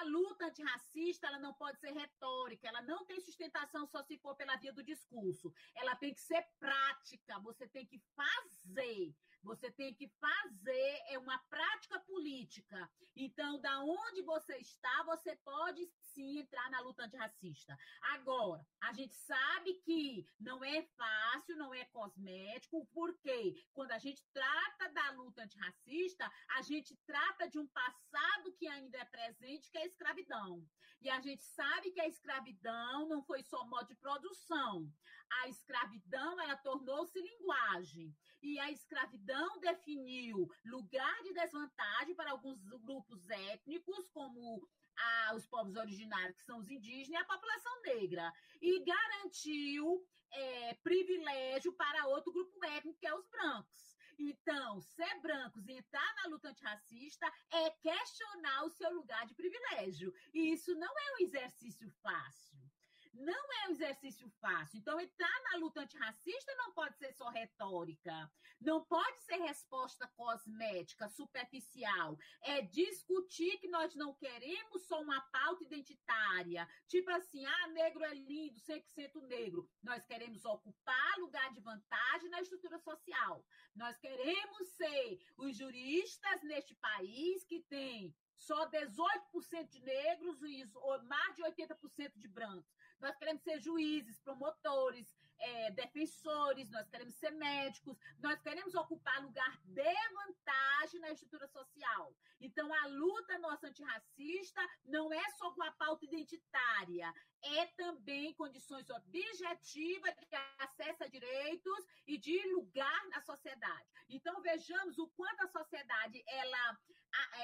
A 0.00 0.04
luta 0.04 0.46
antirracista 0.46 1.28
ela 1.28 1.38
não 1.38 1.54
pode 1.54 1.78
ser 1.78 1.92
retórica, 1.92 2.66
ela 2.66 2.82
não 2.82 3.04
tem 3.04 3.20
sustentação 3.20 3.86
só 3.86 4.02
se 4.02 4.18
for 4.18 4.34
pela 4.34 4.56
via 4.56 4.72
do 4.72 4.82
discurso. 4.82 5.52
Ela 5.76 5.94
tem 5.94 6.12
que 6.12 6.20
ser 6.20 6.44
prática, 6.58 7.38
você 7.40 7.68
tem 7.68 7.86
que 7.86 8.02
fazer. 8.16 9.14
Você 9.42 9.70
tem 9.70 9.94
que 9.94 10.08
fazer 10.08 11.02
é 11.08 11.18
uma 11.18 11.38
prática 11.48 11.98
política. 12.00 12.90
Então, 13.16 13.60
da 13.60 13.80
onde 13.82 14.22
você 14.22 14.56
está, 14.58 15.02
você 15.04 15.34
pode 15.36 15.86
sim 16.14 16.38
entrar 16.38 16.70
na 16.70 16.80
luta 16.80 17.04
antirracista. 17.04 17.76
Agora, 18.02 18.64
a 18.80 18.92
gente 18.92 19.14
sabe 19.14 19.74
que 19.84 20.26
não 20.38 20.62
é 20.64 20.82
fácil, 20.96 21.56
não 21.56 21.72
é 21.74 21.84
cosmético, 21.86 22.86
porque 22.92 23.54
quando 23.72 23.92
a 23.92 23.98
gente 23.98 24.24
trata 24.32 24.88
da 24.92 25.10
luta 25.12 25.42
antirracista, 25.42 26.30
a 26.56 26.62
gente 26.62 26.96
trata 27.06 27.48
de 27.48 27.58
um 27.58 27.66
passado 27.68 28.52
que 28.58 28.66
ainda 28.68 28.98
é 28.98 29.04
presente 29.04 29.70
que 29.70 29.78
é 29.78 29.82
a 29.82 29.86
escravidão. 29.86 30.66
E 31.00 31.08
a 31.08 31.20
gente 31.20 31.42
sabe 31.42 31.90
que 31.92 32.00
a 32.00 32.08
escravidão 32.08 33.08
não 33.08 33.22
foi 33.22 33.42
só 33.42 33.64
modo 33.64 33.88
de 33.88 33.96
produção. 33.96 34.92
A 35.30 35.48
escravidão, 35.48 36.40
ela 36.40 36.56
tornou-se 36.56 37.20
linguagem. 37.20 38.14
E 38.42 38.58
a 38.58 38.70
escravidão 38.70 39.60
definiu 39.60 40.50
lugar 40.64 41.22
de 41.22 41.32
desvantagem 41.32 42.14
para 42.14 42.32
alguns 42.32 42.62
grupos 42.62 43.28
étnicos, 43.28 44.08
como 44.08 44.66
a, 44.96 45.34
os 45.34 45.46
povos 45.46 45.76
originários, 45.76 46.36
que 46.36 46.44
são 46.44 46.58
os 46.58 46.70
indígenas, 46.70 47.20
e 47.20 47.22
a 47.22 47.24
população 47.24 47.82
negra. 47.82 48.32
E 48.60 48.82
garantiu 48.84 50.04
é, 50.32 50.74
privilégio 50.82 51.72
para 51.74 52.06
outro 52.08 52.32
grupo 52.32 52.64
étnico, 52.64 52.98
que 52.98 53.06
é 53.06 53.14
os 53.14 53.28
brancos. 53.28 53.90
Então, 54.18 54.80
ser 54.82 55.18
brancos 55.20 55.66
e 55.66 55.72
entrar 55.72 56.14
na 56.16 56.28
luta 56.28 56.48
antirracista 56.50 57.26
é 57.50 57.70
questionar 57.70 58.64
o 58.64 58.70
seu 58.70 58.92
lugar 58.92 59.26
de 59.26 59.34
privilégio. 59.34 60.12
E 60.34 60.52
isso 60.52 60.74
não 60.74 60.98
é 60.98 61.14
um 61.14 61.24
exercício 61.24 61.90
fácil 62.02 62.69
não 63.12 63.52
é 63.52 63.68
um 63.68 63.72
exercício 63.72 64.28
fácil. 64.40 64.78
Então, 64.78 65.00
entrar 65.00 65.42
na 65.50 65.58
luta 65.58 65.80
antirracista 65.80 66.54
não 66.56 66.72
pode 66.72 66.96
ser 66.96 67.12
só 67.12 67.28
retórica, 67.28 68.30
não 68.60 68.84
pode 68.84 69.22
ser 69.22 69.36
resposta 69.36 70.06
cosmética, 70.16 71.08
superficial. 71.08 72.18
É 72.42 72.62
discutir 72.62 73.58
que 73.58 73.68
nós 73.68 73.94
não 73.94 74.14
queremos 74.14 74.86
só 74.86 75.00
uma 75.00 75.20
pauta 75.20 75.64
identitária, 75.64 76.68
tipo 76.86 77.10
assim, 77.10 77.44
ah, 77.44 77.66
negro 77.68 78.04
é 78.04 78.14
lindo, 78.14 78.60
100% 78.60 79.20
negro. 79.22 79.68
Nós 79.82 80.04
queremos 80.04 80.44
ocupar 80.44 81.18
lugar 81.18 81.52
de 81.52 81.60
vantagem 81.60 82.30
na 82.30 82.40
estrutura 82.40 82.78
social. 82.78 83.44
Nós 83.74 83.98
queremos 83.98 84.68
ser 84.76 85.20
os 85.36 85.56
juristas 85.56 86.42
neste 86.42 86.74
país 86.76 87.44
que 87.44 87.60
tem 87.60 88.14
só 88.40 88.68
18% 88.70 89.68
de 89.68 89.80
negros 89.82 90.42
e 90.42 90.64
mais 91.04 91.36
de 91.36 91.42
80% 91.42 92.18
de 92.18 92.28
brancos. 92.28 92.74
Nós 93.00 93.16
queremos 93.16 93.42
ser 93.42 93.58
juízes, 93.60 94.20
promotores, 94.20 95.14
é, 95.38 95.70
defensores, 95.70 96.70
nós 96.70 96.88
queremos 96.88 97.14
ser 97.14 97.30
médicos, 97.30 97.96
nós 98.18 98.40
queremos 98.40 98.74
ocupar 98.74 99.22
lugar 99.22 99.58
de 99.64 99.94
vantagem 100.14 101.00
na 101.00 101.10
estrutura 101.10 101.46
social. 101.48 102.14
Então, 102.40 102.72
a 102.72 102.86
luta 102.86 103.38
nossa 103.38 103.68
antirracista 103.68 104.60
não 104.84 105.12
é 105.12 105.28
só 105.30 105.50
com 105.52 105.62
a 105.62 105.72
pauta 105.72 106.04
identitária, 106.04 107.12
é 107.42 107.66
também 107.66 108.34
condições 108.34 108.88
objetivas 108.90 110.14
de 110.16 110.36
acesso 110.58 111.04
a 111.04 111.08
direitos 111.08 111.86
e 112.06 112.18
de 112.18 112.38
lugar 112.52 113.08
na 113.08 113.20
sociedade. 113.22 113.88
Então, 114.08 114.40
vejamos 114.42 114.98
o 114.98 115.08
quanto 115.10 115.42
a 115.42 115.48
sociedade 115.48 116.22
ela, 116.26 116.78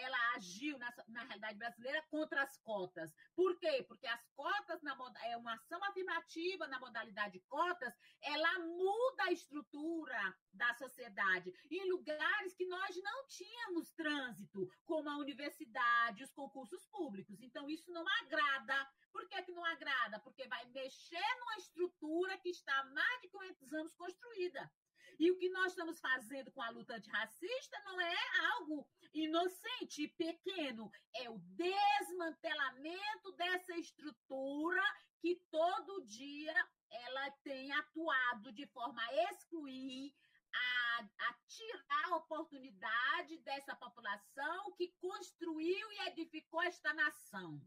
ela 0.01 0.35
agiu 0.35 0.79
na, 0.79 0.93
na 1.09 1.25
realidade 1.25 1.59
brasileira 1.59 2.03
contra 2.11 2.43
as 2.43 2.57
cotas. 2.59 3.15
Por 3.35 3.59
quê? 3.59 3.85
Porque 3.87 4.07
as 4.07 4.27
cotas, 4.35 4.83
na, 4.83 4.97
é 5.25 5.37
uma 5.37 5.55
ação 5.55 5.83
afirmativa 5.85 6.67
na 6.67 6.81
modalidade 6.81 7.41
cotas, 7.49 7.95
ela 8.21 8.59
muda 8.59 9.25
a 9.25 9.33
estrutura 9.33 10.37
da 10.53 10.75
sociedade 10.75 11.53
em 11.71 11.89
lugares 11.91 12.55
que 12.55 12.67
nós 12.67 12.97
não 13.03 13.27
tínhamos 13.29 13.91
trânsito, 13.93 14.69
como 14.85 15.09
a 15.09 15.19
universidade, 15.19 16.25
os 16.25 16.33
concursos 16.33 16.85
públicos. 16.87 17.41
Então, 17.41 17.69
isso 17.71 17.91
não 17.93 18.05
agrada 18.23 18.89
por 19.17 19.27
que, 19.29 19.43
que 19.45 19.53
não 19.53 19.65
agrada? 19.65 20.21
Porque 20.21 20.47
vai 20.47 20.63
mexer 20.67 21.29
numa 21.41 21.57
estrutura 21.57 22.37
que 22.37 22.51
está 22.51 22.79
há 22.81 22.85
mais 22.85 23.21
de 23.23 23.29
500 23.29 23.73
anos 23.73 23.95
construída. 23.95 24.71
E 25.19 25.31
o 25.31 25.39
que 25.39 25.49
nós 25.49 25.69
estamos 25.69 25.99
fazendo 25.99 26.53
com 26.53 26.61
a 26.61 26.69
luta 26.69 26.97
antirracista 26.97 27.81
não 27.87 27.99
é 27.99 28.15
algo 28.53 28.87
inocente 29.15 30.03
e 30.03 30.09
pequeno, 30.09 30.93
é 31.15 31.31
o 31.31 31.39
desmantelamento 31.39 33.33
dessa 33.39 33.75
estrutura 33.79 34.83
que 35.23 35.41
todo 35.51 36.05
dia 36.05 36.55
ela 36.91 37.31
tem 37.43 37.73
atuado 37.73 38.53
de 38.53 38.67
forma 38.67 39.03
a 39.03 39.31
excluir, 39.31 40.15
a, 40.55 41.09
a 41.31 41.35
tirar 41.49 42.13
a 42.13 42.17
oportunidade 42.17 43.39
dessa 43.39 43.75
população 43.75 44.75
que 44.77 44.93
construiu 45.01 45.93
e 45.93 46.09
edificou 46.09 46.63
esta 46.63 46.93
nação 46.93 47.59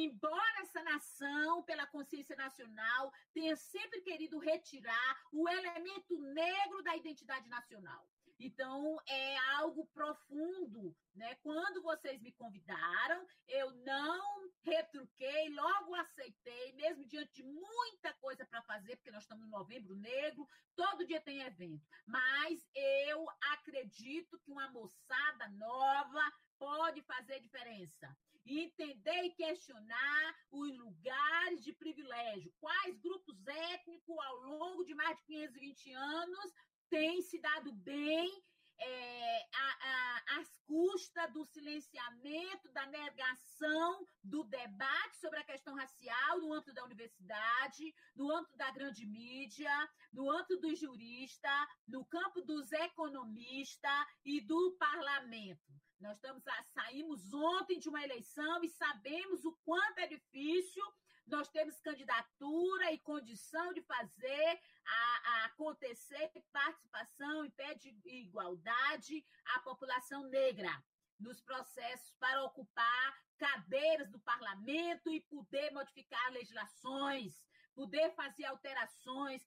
embora 0.00 0.60
essa 0.62 0.82
nação, 0.82 1.62
pela 1.64 1.86
consciência 1.86 2.36
nacional, 2.36 3.12
tenha 3.32 3.56
sempre 3.56 4.00
querido 4.00 4.38
retirar 4.38 5.22
o 5.32 5.48
elemento 5.48 6.18
negro 6.18 6.82
da 6.82 6.96
identidade 6.96 7.48
nacional. 7.48 8.06
Então, 8.44 8.98
é 9.06 9.38
algo 9.54 9.86
profundo, 9.94 10.96
né? 11.14 11.36
Quando 11.36 11.80
vocês 11.80 12.20
me 12.20 12.32
convidaram, 12.32 13.24
eu 13.46 13.70
não 13.70 14.50
retruquei, 14.64 15.48
logo 15.50 15.94
aceitei, 15.94 16.72
mesmo 16.72 17.06
diante 17.06 17.34
de 17.34 17.44
muita 17.44 18.12
coisa 18.14 18.44
para 18.44 18.60
fazer, 18.62 18.96
porque 18.96 19.12
nós 19.12 19.22
estamos 19.22 19.44
no 19.44 19.50
novembro 19.50 19.94
negro, 19.94 20.48
todo 20.74 21.06
dia 21.06 21.20
tem 21.20 21.42
evento. 21.42 21.86
Mas 22.04 22.68
eu 22.74 23.24
acredito 23.52 24.40
que 24.40 24.50
uma 24.50 24.68
moçada 24.70 25.48
nova 25.50 26.32
pode 26.58 27.00
fazer 27.02 27.38
diferença 27.38 28.12
entender 28.44 29.24
e 29.24 29.34
questionar 29.34 30.36
os 30.50 30.76
lugares 30.76 31.62
de 31.62 31.72
privilégio. 31.72 32.52
Quais 32.58 32.98
grupos 32.98 33.46
étnicos, 33.46 34.18
ao 34.18 34.36
longo 34.40 34.84
de 34.84 34.94
mais 34.94 35.16
de 35.18 35.24
520 35.26 35.92
anos, 35.92 36.52
têm 36.92 37.22
se 37.22 37.38
dado 37.38 37.72
bem 37.72 38.30
é, 38.78 39.48
a, 39.54 39.66
a, 39.80 40.40
às 40.40 40.58
custas 40.66 41.32
do 41.32 41.42
silenciamento, 41.46 42.70
da 42.70 42.84
negação 42.84 44.04
do 44.22 44.44
debate 44.44 45.16
sobre 45.16 45.38
a 45.38 45.44
questão 45.44 45.74
racial 45.74 46.40
no 46.40 46.52
âmbito 46.52 46.74
da 46.74 46.84
universidade, 46.84 47.94
no 48.14 48.30
âmbito 48.30 48.54
da 48.58 48.70
grande 48.70 49.06
mídia, 49.06 49.72
no 50.12 50.30
âmbito 50.30 50.58
dos 50.58 50.78
juristas, 50.78 51.66
no 51.88 52.04
campo 52.04 52.42
dos 52.42 52.70
economistas 52.72 54.06
e 54.22 54.42
do 54.42 54.76
parlamento. 54.78 55.72
Nós 55.98 56.16
estamos, 56.16 56.42
saímos 56.74 57.32
ontem 57.32 57.78
de 57.78 57.88
uma 57.88 58.02
eleição 58.04 58.62
e 58.62 58.68
sabemos 58.68 59.46
o 59.46 59.56
quanto 59.64 59.98
é 59.98 60.06
difícil 60.08 60.84
nós 61.26 61.48
temos 61.48 61.80
candidatura 61.80 62.92
e 62.92 62.98
condição 62.98 63.72
de 63.72 63.80
fazer 63.82 64.60
a, 64.86 65.30
a 65.30 65.44
acontecer 65.46 66.30
participação 66.52 67.44
em 67.44 67.50
pé 67.50 67.74
de 67.74 67.94
igualdade 68.04 69.24
à 69.54 69.60
população 69.60 70.28
negra 70.28 70.70
nos 71.18 71.40
processos 71.40 72.14
para 72.18 72.42
ocupar 72.44 73.22
cadeiras 73.38 74.10
do 74.10 74.18
parlamento 74.20 75.10
e 75.10 75.20
poder 75.20 75.70
modificar 75.72 76.32
legislações, 76.32 77.44
poder 77.74 78.12
fazer 78.14 78.44
alterações 78.44 79.46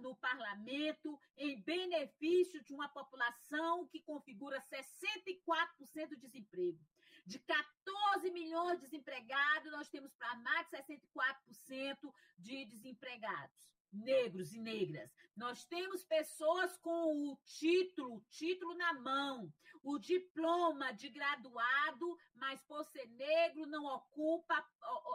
no 0.00 0.16
parlamento 0.16 1.18
em 1.36 1.60
benefício 1.62 2.62
de 2.64 2.74
uma 2.74 2.88
população 2.88 3.86
que 3.86 4.02
configura 4.02 4.60
64% 4.60 6.08
de 6.08 6.16
desemprego. 6.16 6.80
De 7.26 7.38
14 7.38 8.30
milhões 8.30 8.80
de 8.80 8.86
desempregados, 8.86 9.72
nós 9.72 9.88
temos 9.88 10.12
para 10.14 10.36
mais 10.36 10.68
de 10.68 10.76
64% 10.76 12.12
de 12.38 12.64
desempregados 12.66 13.74
negros 13.94 14.52
e 14.52 14.58
negras. 14.58 15.14
Nós 15.36 15.64
temos 15.64 16.04
pessoas 16.04 16.76
com 16.78 17.30
o 17.30 17.38
título, 17.44 18.20
título 18.28 18.74
na 18.74 18.92
mão, 18.94 19.52
o 19.82 19.98
diploma 19.98 20.92
de 20.92 21.08
graduado, 21.08 22.18
mas 22.34 22.60
por 22.62 22.84
ser 22.86 23.06
negro 23.10 23.66
não 23.66 23.84
ocupa 23.84 24.66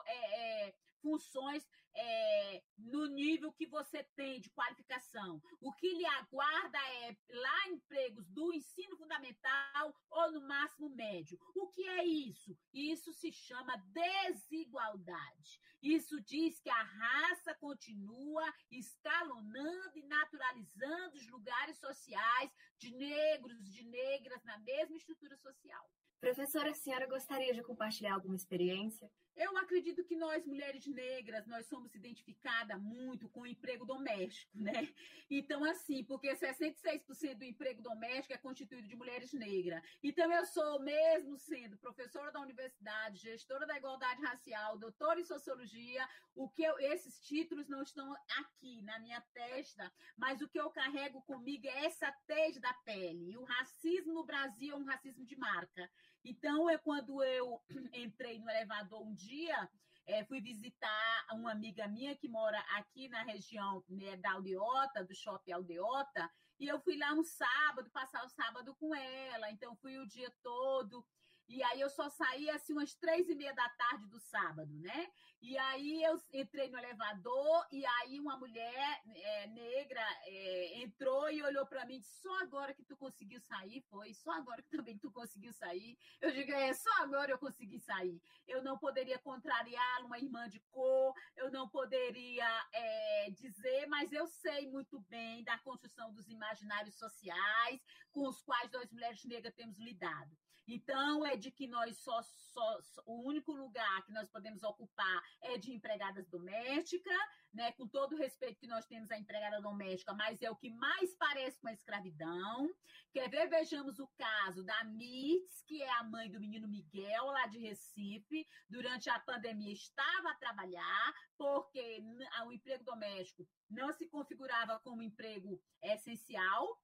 é, 0.05 0.67
é, 0.67 0.75
funções 1.01 1.67
é, 1.95 2.63
no 2.77 3.07
nível 3.07 3.51
que 3.51 3.65
você 3.65 4.03
tem 4.15 4.39
de 4.39 4.49
qualificação. 4.51 5.41
O 5.59 5.73
que 5.73 5.89
lhe 5.95 6.05
aguarda 6.05 6.77
é 6.77 7.17
lá 7.29 7.67
empregos 7.69 8.29
do 8.29 8.53
ensino 8.53 8.95
fundamental 8.97 9.95
ou 10.09 10.31
no 10.31 10.47
máximo 10.47 10.89
médio. 10.89 11.39
O 11.55 11.67
que 11.67 11.87
é 11.87 12.05
isso? 12.05 12.57
Isso 12.73 13.13
se 13.13 13.31
chama 13.31 13.83
desigualdade. 13.93 15.61
Isso 15.81 16.19
diz 16.21 16.59
que 16.59 16.69
a 16.69 16.83
raça 16.83 17.55
continua 17.55 18.43
escalonando 18.69 19.97
e 19.97 20.03
naturalizando 20.03 21.17
os 21.17 21.27
lugares 21.27 21.77
sociais 21.79 22.51
de 22.77 22.91
negros, 22.91 23.71
de 23.71 23.83
negras 23.85 24.43
na 24.43 24.57
mesma 24.59 24.97
estrutura 24.97 25.37
social. 25.37 25.89
Professora, 26.19 26.71
a 26.71 26.75
senhora 26.75 27.07
gostaria 27.07 27.53
de 27.53 27.63
compartilhar 27.63 28.13
alguma 28.13 28.35
experiência? 28.35 29.09
Eu 29.37 29.55
acredito 29.57 30.03
que 30.03 30.17
nós, 30.17 30.45
mulheres 30.45 30.85
negras, 30.85 31.47
nós 31.47 31.65
somos 31.65 31.91
se 31.91 31.97
identificada 31.97 32.77
muito 32.77 33.29
com 33.29 33.41
o 33.41 33.47
emprego 33.47 33.85
doméstico, 33.85 34.51
né? 34.59 34.93
Então, 35.31 35.63
assim, 35.63 36.03
porque 36.03 36.35
66% 36.35 37.37
do 37.37 37.45
emprego 37.45 37.81
doméstico 37.81 38.33
é 38.33 38.37
constituído 38.37 38.87
de 38.87 38.97
mulheres 38.97 39.31
negras. 39.31 39.81
Então, 40.03 40.29
eu 40.33 40.45
sou, 40.45 40.81
mesmo 40.81 41.37
sendo 41.37 41.77
professora 41.77 42.31
da 42.33 42.41
universidade, 42.41 43.19
gestora 43.19 43.65
da 43.65 43.77
igualdade 43.77 44.21
racial, 44.21 44.77
doutora 44.77 45.21
em 45.21 45.23
sociologia, 45.23 46.05
o 46.35 46.49
que 46.49 46.63
eu, 46.63 46.77
esses 46.79 47.21
títulos 47.21 47.69
não 47.69 47.81
estão 47.81 48.13
aqui 48.39 48.81
na 48.81 48.99
minha 48.99 49.21
testa, 49.33 49.89
mas 50.17 50.41
o 50.41 50.49
que 50.49 50.59
eu 50.59 50.69
carrego 50.69 51.21
comigo 51.21 51.65
é 51.65 51.85
essa 51.85 52.11
tez 52.27 52.59
da 52.59 52.73
pele. 52.83 53.31
E 53.31 53.37
o 53.37 53.43
racismo 53.43 54.13
no 54.13 54.25
Brasil 54.25 54.73
é 54.73 54.77
um 54.77 54.83
racismo 54.83 55.25
de 55.25 55.37
marca. 55.37 55.89
Então, 56.23 56.69
é 56.69 56.77
quando 56.77 57.23
eu 57.23 57.61
entrei 57.93 58.39
no 58.39 58.49
elevador 58.49 59.01
um 59.01 59.13
dia, 59.13 59.69
é, 60.05 60.25
fui 60.25 60.41
visitar 60.41 61.27
uma 61.31 61.51
amiga 61.51 61.87
minha 61.87 62.15
que 62.15 62.27
mora 62.27 62.59
aqui 62.77 63.07
na 63.07 63.23
região 63.23 63.83
né, 63.87 64.17
da 64.17 64.31
Aldeota, 64.31 65.03
do 65.03 65.15
Shopping 65.15 65.51
Aldeota, 65.51 66.29
e 66.59 66.67
eu 66.67 66.79
fui 66.81 66.97
lá 66.97 67.13
um 67.13 67.23
sábado, 67.23 67.89
passar 67.91 68.25
o 68.25 68.29
sábado 68.29 68.75
com 68.75 68.93
ela, 68.93 69.49
então 69.51 69.75
fui 69.77 69.97
o 69.97 70.07
dia 70.07 70.29
todo. 70.43 71.05
E 71.49 71.63
aí 71.63 71.81
eu 71.81 71.89
só 71.89 72.07
saí 72.09 72.47
assim 72.51 72.73
umas 72.73 72.93
três 72.93 73.27
e 73.27 73.33
meia 73.33 73.53
da 73.55 73.67
tarde 73.69 74.05
do 74.05 74.19
sábado, 74.19 74.71
né? 74.79 75.11
E 75.41 75.57
aí 75.57 76.03
eu 76.03 76.21
entrei 76.31 76.69
no 76.69 76.77
elevador 76.77 77.65
e 77.71 77.83
aí 77.85 78.19
uma 78.19 78.37
mulher 78.37 79.01
é, 79.15 79.47
negra 79.47 80.05
é, 80.25 80.81
entrou 80.81 81.27
e 81.31 81.41
olhou 81.41 81.65
para 81.65 81.85
mim 81.85 81.95
e 81.95 81.99
disse, 82.01 82.21
só 82.21 82.39
agora 82.41 82.73
que 82.73 82.83
tu 82.83 82.95
conseguiu 82.95 83.39
sair, 83.39 83.81
foi? 83.89 84.13
Só 84.13 84.31
agora 84.31 84.61
que 84.61 84.69
também 84.69 84.99
tu 84.99 85.11
conseguiu 85.11 85.51
sair? 85.51 85.97
Eu 86.21 86.31
digo, 86.31 86.51
é, 86.51 86.71
só 86.73 86.91
agora 87.01 87.31
eu 87.31 87.39
consegui 87.39 87.79
sair. 87.79 88.21
Eu 88.47 88.61
não 88.61 88.77
poderia 88.77 89.17
contrariar 89.17 90.05
uma 90.05 90.19
irmã 90.19 90.47
de 90.47 90.59
cor, 90.69 91.15
eu 91.35 91.49
não 91.49 91.67
poderia 91.67 92.67
é, 92.71 93.31
dizer, 93.31 93.87
mas 93.87 94.11
eu 94.11 94.27
sei 94.27 94.69
muito 94.69 94.99
bem 95.09 95.43
da 95.43 95.57
construção 95.59 96.13
dos 96.13 96.29
imaginários 96.29 96.95
sociais 96.95 97.81
com 98.11 98.27
os 98.27 98.39
quais 98.43 98.71
nós 98.71 98.91
mulheres 98.91 99.23
negras 99.25 99.55
temos 99.55 99.79
lidado. 99.79 100.29
Então, 100.71 101.25
é 101.25 101.35
de 101.35 101.49
que 101.49 101.67
nós 101.67 101.97
só, 101.97 102.21
só, 102.21 102.81
só, 102.81 103.01
o 103.07 103.27
único 103.27 103.51
lugar 103.51 104.05
que 104.05 104.11
nós 104.11 104.29
podemos 104.29 104.61
ocupar 104.61 105.23
é 105.41 105.57
de 105.57 105.71
empregadas 105.71 106.27
domésticas, 106.27 107.17
né? 107.51 107.71
Com 107.71 107.87
todo 107.87 108.13
o 108.13 108.17
respeito 108.17 108.59
que 108.59 108.67
nós 108.67 108.85
temos 108.85 109.09
à 109.09 109.17
empregada 109.17 109.59
doméstica, 109.61 110.13
mas 110.13 110.41
é 110.43 110.51
o 110.51 110.55
que 110.55 110.69
mais 110.69 111.15
parece 111.15 111.59
com 111.59 111.67
a 111.67 111.73
escravidão. 111.73 112.69
Quer 113.11 113.29
ver? 113.29 113.49
Vejamos 113.49 113.97
o 113.97 114.07
caso 114.15 114.63
da 114.63 114.83
Mirtz, 114.83 115.63
que 115.65 115.81
é 115.81 115.91
a 115.93 116.03
mãe 116.03 116.29
do 116.29 116.39
menino 116.39 116.67
Miguel, 116.67 117.25
lá 117.25 117.47
de 117.47 117.57
Recife, 117.57 118.47
durante 118.69 119.09
a 119.09 119.19
pandemia 119.19 119.73
estava 119.73 120.29
a 120.29 120.35
trabalhar, 120.35 121.13
porque 121.35 121.99
o 122.45 122.51
emprego 122.51 122.83
doméstico 122.83 123.47
não 123.67 123.91
se 123.91 124.07
configurava 124.07 124.79
como 124.81 125.01
emprego 125.01 125.59
essencial, 125.81 126.79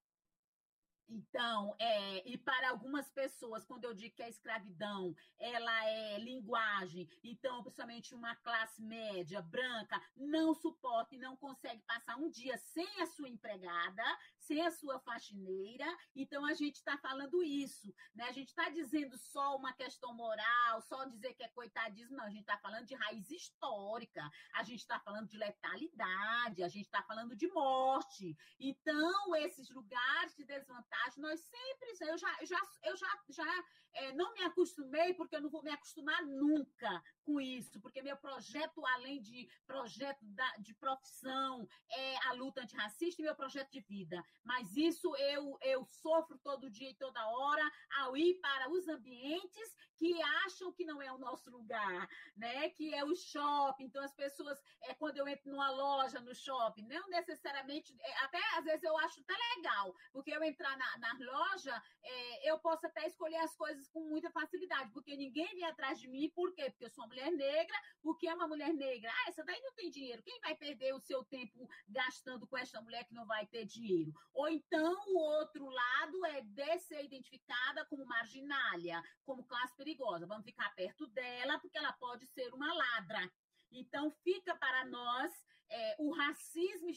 então, 1.08 1.76
é, 1.78 2.28
e 2.28 2.38
para 2.38 2.70
algumas 2.70 3.10
pessoas, 3.12 3.64
quando 3.64 3.86
eu 3.86 3.94
digo 3.94 4.16
que 4.16 4.24
a 4.24 4.30
escravidão 4.30 5.16
ela 5.38 5.86
é 5.88 6.18
linguagem, 6.20 7.08
então, 7.24 7.62
principalmente 7.62 8.16
uma 8.16 8.36
classe 8.38 8.82
média, 8.82 9.42
branca, 9.42 10.02
não 10.16 10.54
suporta 10.54 11.14
e 11.14 11.20
não 11.20 11.36
consegue 11.36 11.82
passar 11.84 12.18
um 12.18 12.30
dia 12.30 12.58
sem 12.58 13.02
a 13.02 13.06
sua 13.06 13.30
empregada, 13.30 14.04
sem 14.40 14.66
a 14.66 14.72
sua 14.72 15.00
faxineira. 15.00 15.86
Então, 16.16 16.44
a 16.46 16.54
gente 16.54 16.76
está 16.76 16.98
falando 16.98 17.44
isso, 17.44 17.94
né? 18.14 18.26
A 18.26 18.32
gente 18.32 18.50
está 18.50 18.70
dizendo 18.70 19.18
só 19.18 19.56
uma 19.56 19.74
questão 19.74 20.14
moral, 20.14 20.82
só 20.82 21.06
dizer 21.06 21.34
que 21.34 21.44
é 21.44 21.50
coitadismo, 21.50 22.18
não. 22.18 22.26
A 22.26 22.30
gente 22.30 22.42
está 22.42 22.58
falando 22.58 22.86
de 22.86 22.96
raiz 22.96 23.30
histórica, 23.30 24.28
a 24.54 24.64
gente 24.64 24.80
está 24.80 25.00
falando 25.00 25.28
de 25.28 25.38
letalidade, 25.38 26.64
a 26.64 26.68
gente 26.68 26.86
está 26.86 27.04
falando 27.04 27.36
de 27.36 27.48
morte. 27.50 28.36
Então, 28.60 29.36
esses 29.36 29.70
lugares 29.70 30.36
de 30.36 30.44
desvantagem 30.44 30.95
nós 31.18 31.40
sempre, 31.40 31.90
eu 32.10 32.18
já, 32.18 32.38
já, 32.44 32.62
eu 32.84 32.96
já, 32.98 33.08
já 33.30 33.66
é, 33.96 34.14
não 34.14 34.34
me 34.34 34.42
acostumei, 34.44 35.14
porque 35.14 35.36
eu 35.36 35.42
não 35.42 35.50
vou 35.50 35.64
me 35.64 35.72
acostumar 35.72 36.22
nunca 36.26 37.02
com 37.24 37.40
isso, 37.40 37.80
porque 37.82 38.02
meu 38.02 38.18
projeto, 38.18 38.86
além 38.86 39.22
de 39.22 39.48
projeto 39.66 40.20
da, 40.22 40.50
de 40.58 40.74
profissão, 40.76 41.68
é 41.90 42.05
luta 42.36 42.62
antirracista 42.62 43.22
e 43.22 43.26
meu 43.26 43.36
projeto 43.36 43.72
de 43.72 43.80
vida. 43.82 44.24
Mas 44.44 44.76
isso 44.76 45.16
eu, 45.16 45.58
eu 45.62 45.86
sofro 45.86 46.38
todo 46.40 46.70
dia 46.70 46.92
e 46.92 46.96
toda 46.96 47.28
hora 47.28 47.72
ao 48.00 48.16
ir 48.16 48.36
para 48.36 48.70
os 48.70 48.88
ambientes 48.88 49.76
que 49.98 50.22
acham 50.46 50.72
que 50.72 50.86
não 50.86 51.02
é 51.02 51.12
o 51.12 51.18
nosso 51.18 51.50
lugar, 51.50 52.10
né? 52.36 52.70
Que 52.70 52.94
é 52.94 53.04
o 53.04 53.16
shopping. 53.16 53.86
Então, 53.86 54.04
as 54.04 54.14
pessoas, 54.14 54.62
é, 54.84 54.94
quando 54.94 55.18
eu 55.18 55.28
entro 55.28 55.50
numa 55.50 55.72
loja 55.72 56.20
no 56.20 56.36
shopping, 56.36 56.86
não 56.88 57.08
necessariamente, 57.10 57.96
é, 58.02 58.26
até 58.26 58.40
às 58.58 58.66
vezes 58.66 58.84
eu 58.84 58.98
acho 59.00 59.22
até 59.22 59.34
legal, 59.56 59.96
porque 60.12 60.32
eu 60.32 60.44
entrar 60.44 60.78
na, 60.78 60.98
na 60.98 61.14
loja, 61.20 61.82
é, 62.04 62.52
eu 62.52 62.60
posso 62.60 62.86
até 62.86 63.08
escolher 63.08 63.38
as 63.38 63.56
coisas 63.56 63.88
com 63.90 64.02
muita 64.02 64.30
facilidade, 64.32 64.92
porque 64.92 65.16
ninguém 65.16 65.48
vem 65.56 65.64
atrás 65.64 66.00
de 66.00 66.08
mim, 66.08 66.30
por 66.36 66.54
quê? 66.54 66.70
Porque 66.70 66.86
eu 66.86 66.90
sou 66.90 67.04
uma 67.04 67.10
mulher 67.10 67.32
negra, 67.32 67.78
porque 68.02 68.28
é 68.28 68.34
uma 68.34 68.48
mulher 68.48 68.74
negra. 68.74 69.12
Ah, 69.12 69.30
essa 69.30 69.44
daí 69.44 69.62
não 69.62 69.74
tem 69.74 69.90
dinheiro. 69.90 70.22
Quem 70.24 70.40
vai 70.42 70.56
perder 70.56 70.94
o 70.94 71.00
seu 71.00 71.24
tempo 71.24 71.70
gastando 71.88 72.25
com 72.48 72.58
esta 72.58 72.82
mulher 72.82 73.06
que 73.06 73.14
não 73.14 73.26
vai 73.26 73.46
ter 73.46 73.66
dinheiro? 73.66 74.14
Ou 74.34 74.48
então, 74.50 74.96
o 75.08 75.18
outro 75.18 75.68
lado 75.70 76.26
é 76.26 76.42
de 76.42 76.80
ser 76.80 77.04
identificada 77.04 77.86
como 77.86 78.06
marginália, 78.06 79.02
como 79.24 79.46
classe 79.46 79.76
perigosa. 79.76 80.26
Vamos 80.26 80.46
ficar 80.46 80.74
perto 80.76 81.08
dela, 81.08 81.60
porque 81.60 81.78
ela 81.78 81.94
pode 81.94 82.26
ser 82.28 82.54
uma 82.54 82.74
ladra. 82.74 83.32
Então, 83.72 84.12
fica 84.24 84.56
para 84.56 84.86
nós 84.86 85.32
é, 85.70 85.96
o 86.00 86.12
racismo 86.12 86.90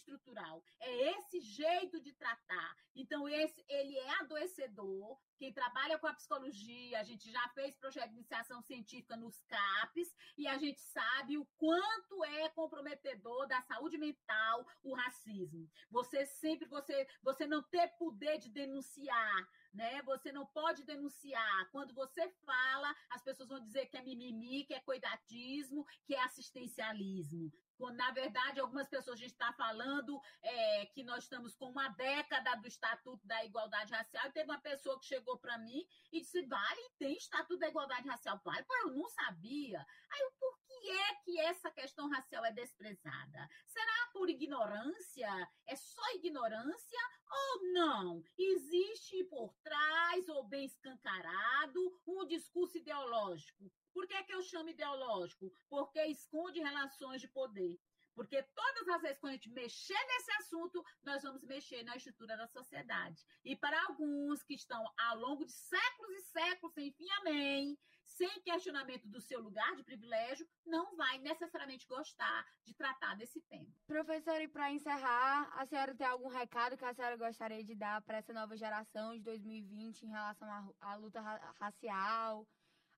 estrutural. 0.58 0.62
É 0.80 1.18
esse 1.18 1.40
jeito 1.40 2.00
de 2.00 2.12
tratar. 2.12 2.74
Então, 2.94 3.28
esse 3.28 3.64
ele 3.68 3.96
é 3.96 4.10
adoecedor. 4.20 5.18
Quem 5.38 5.52
trabalha 5.52 5.98
com 5.98 6.06
a 6.06 6.14
psicologia, 6.14 6.98
a 6.98 7.04
gente 7.04 7.30
já 7.30 7.48
fez 7.50 7.76
projeto 7.76 8.08
de 8.08 8.16
iniciação 8.16 8.60
científica 8.62 9.16
nos 9.16 9.40
CAPs 9.42 10.14
e 10.36 10.46
a 10.46 10.58
gente 10.58 10.80
sabe 10.80 11.38
o 11.38 11.46
quanto 11.56 12.24
é 12.24 12.48
comprometedor 12.50 13.46
da 13.46 13.60
saúde 13.62 13.98
mental 13.98 14.66
o 14.82 14.94
racismo. 14.94 15.68
Você 15.90 16.26
sempre, 16.26 16.66
você, 16.68 17.06
você 17.22 17.46
não 17.46 17.62
ter 17.62 17.88
poder 17.98 18.38
de 18.38 18.50
denunciar, 18.50 19.48
né? 19.72 20.02
Você 20.02 20.32
não 20.32 20.46
pode 20.46 20.84
denunciar. 20.84 21.70
Quando 21.70 21.94
você 21.94 22.28
fala, 22.44 22.94
as 23.10 23.22
pessoas 23.22 23.48
vão 23.48 23.60
dizer 23.60 23.86
que 23.86 23.96
é 23.96 24.02
mimimi, 24.02 24.64
que 24.64 24.74
é 24.74 24.80
coidatismo, 24.80 25.86
que 26.06 26.14
é 26.14 26.22
assistencialismo. 26.22 27.52
Quando, 27.76 27.96
na 27.96 28.10
verdade, 28.10 28.58
algumas 28.58 28.88
pessoas 28.88 29.18
a 29.18 29.22
gente 29.22 29.32
está 29.32 29.52
falando 29.52 30.20
é, 30.42 30.86
que 30.86 31.04
nós 31.04 31.24
estamos 31.24 31.54
com 31.54 31.66
uma 31.70 31.88
década 31.90 32.56
do 32.56 32.66
Estatuto 32.66 33.24
da 33.24 33.44
Igualdade 33.44 33.92
Racial, 33.92 34.26
e 34.26 34.32
teve 34.32 34.50
uma 34.50 34.60
pessoa 34.60 34.98
que 34.98 35.06
chegou 35.06 35.38
para 35.38 35.56
mim 35.58 35.86
e 36.12 36.20
disse: 36.20 36.44
Vale, 36.46 36.90
tem 36.98 37.16
Estatuto 37.16 37.60
da 37.60 37.68
Igualdade 37.68 38.08
Racial. 38.08 38.40
Vale, 38.44 38.64
pô, 38.64 38.74
eu 38.78 38.94
não 38.94 39.08
sabia. 39.08 39.78
Aí 40.10 40.20
eu, 40.20 40.32
por 40.40 40.57
que 40.80 40.90
é 40.90 41.14
que 41.24 41.40
essa 41.40 41.70
questão 41.70 42.08
racial 42.08 42.44
é 42.44 42.52
desprezada? 42.52 43.48
Será 43.66 44.10
por 44.12 44.28
ignorância? 44.28 45.28
É 45.66 45.76
só 45.76 46.14
ignorância 46.14 47.00
ou 47.30 47.72
não? 47.72 48.22
Existe 48.38 49.24
por 49.24 49.54
trás, 49.62 50.28
ou 50.28 50.44
bem 50.44 50.64
escancarado, 50.64 52.00
um 52.06 52.26
discurso 52.26 52.78
ideológico 52.78 53.70
por 53.98 54.06
que, 54.06 54.22
que 54.22 54.32
eu 54.32 54.42
chamo 54.42 54.68
ideológico? 54.68 55.52
Porque 55.68 56.00
esconde 56.04 56.60
relações 56.60 57.20
de 57.20 57.26
poder. 57.26 57.80
Porque 58.18 58.42
todas 58.42 58.88
as 58.88 59.00
vezes 59.00 59.20
que 59.20 59.26
a 59.28 59.30
gente 59.30 59.48
mexer 59.50 60.06
nesse 60.08 60.32
assunto, 60.40 60.84
nós 61.04 61.22
vamos 61.22 61.44
mexer 61.44 61.84
na 61.84 61.94
estrutura 61.94 62.36
da 62.36 62.48
sociedade. 62.48 63.24
E 63.44 63.54
para 63.54 63.80
alguns 63.84 64.42
que 64.42 64.54
estão 64.54 64.84
ao 64.98 65.18
longo 65.18 65.44
de 65.44 65.52
séculos 65.52 66.10
e 66.16 66.22
séculos, 66.22 66.74
sem 66.74 66.90
fim, 66.90 67.06
amém, 67.20 67.78
sem 68.04 68.42
questionamento 68.42 69.06
do 69.06 69.20
seu 69.20 69.40
lugar 69.40 69.76
de 69.76 69.84
privilégio, 69.84 70.44
não 70.66 70.96
vai 70.96 71.18
necessariamente 71.18 71.86
gostar 71.86 72.44
de 72.64 72.74
tratar 72.74 73.14
desse 73.14 73.40
tema. 73.42 73.72
Professora, 73.86 74.42
e 74.42 74.48
para 74.48 74.72
encerrar, 74.72 75.48
a 75.54 75.64
senhora 75.64 75.94
tem 75.94 76.08
algum 76.08 76.26
recado 76.26 76.76
que 76.76 76.84
a 76.84 76.92
senhora 76.92 77.16
gostaria 77.16 77.62
de 77.62 77.76
dar 77.76 78.02
para 78.02 78.18
essa 78.18 78.32
nova 78.32 78.56
geração 78.56 79.14
de 79.14 79.22
2020 79.22 80.02
em 80.02 80.08
relação 80.08 80.50
à, 80.50 80.68
à 80.80 80.96
luta 80.96 81.20
ra 81.20 81.54
racial? 81.60 82.44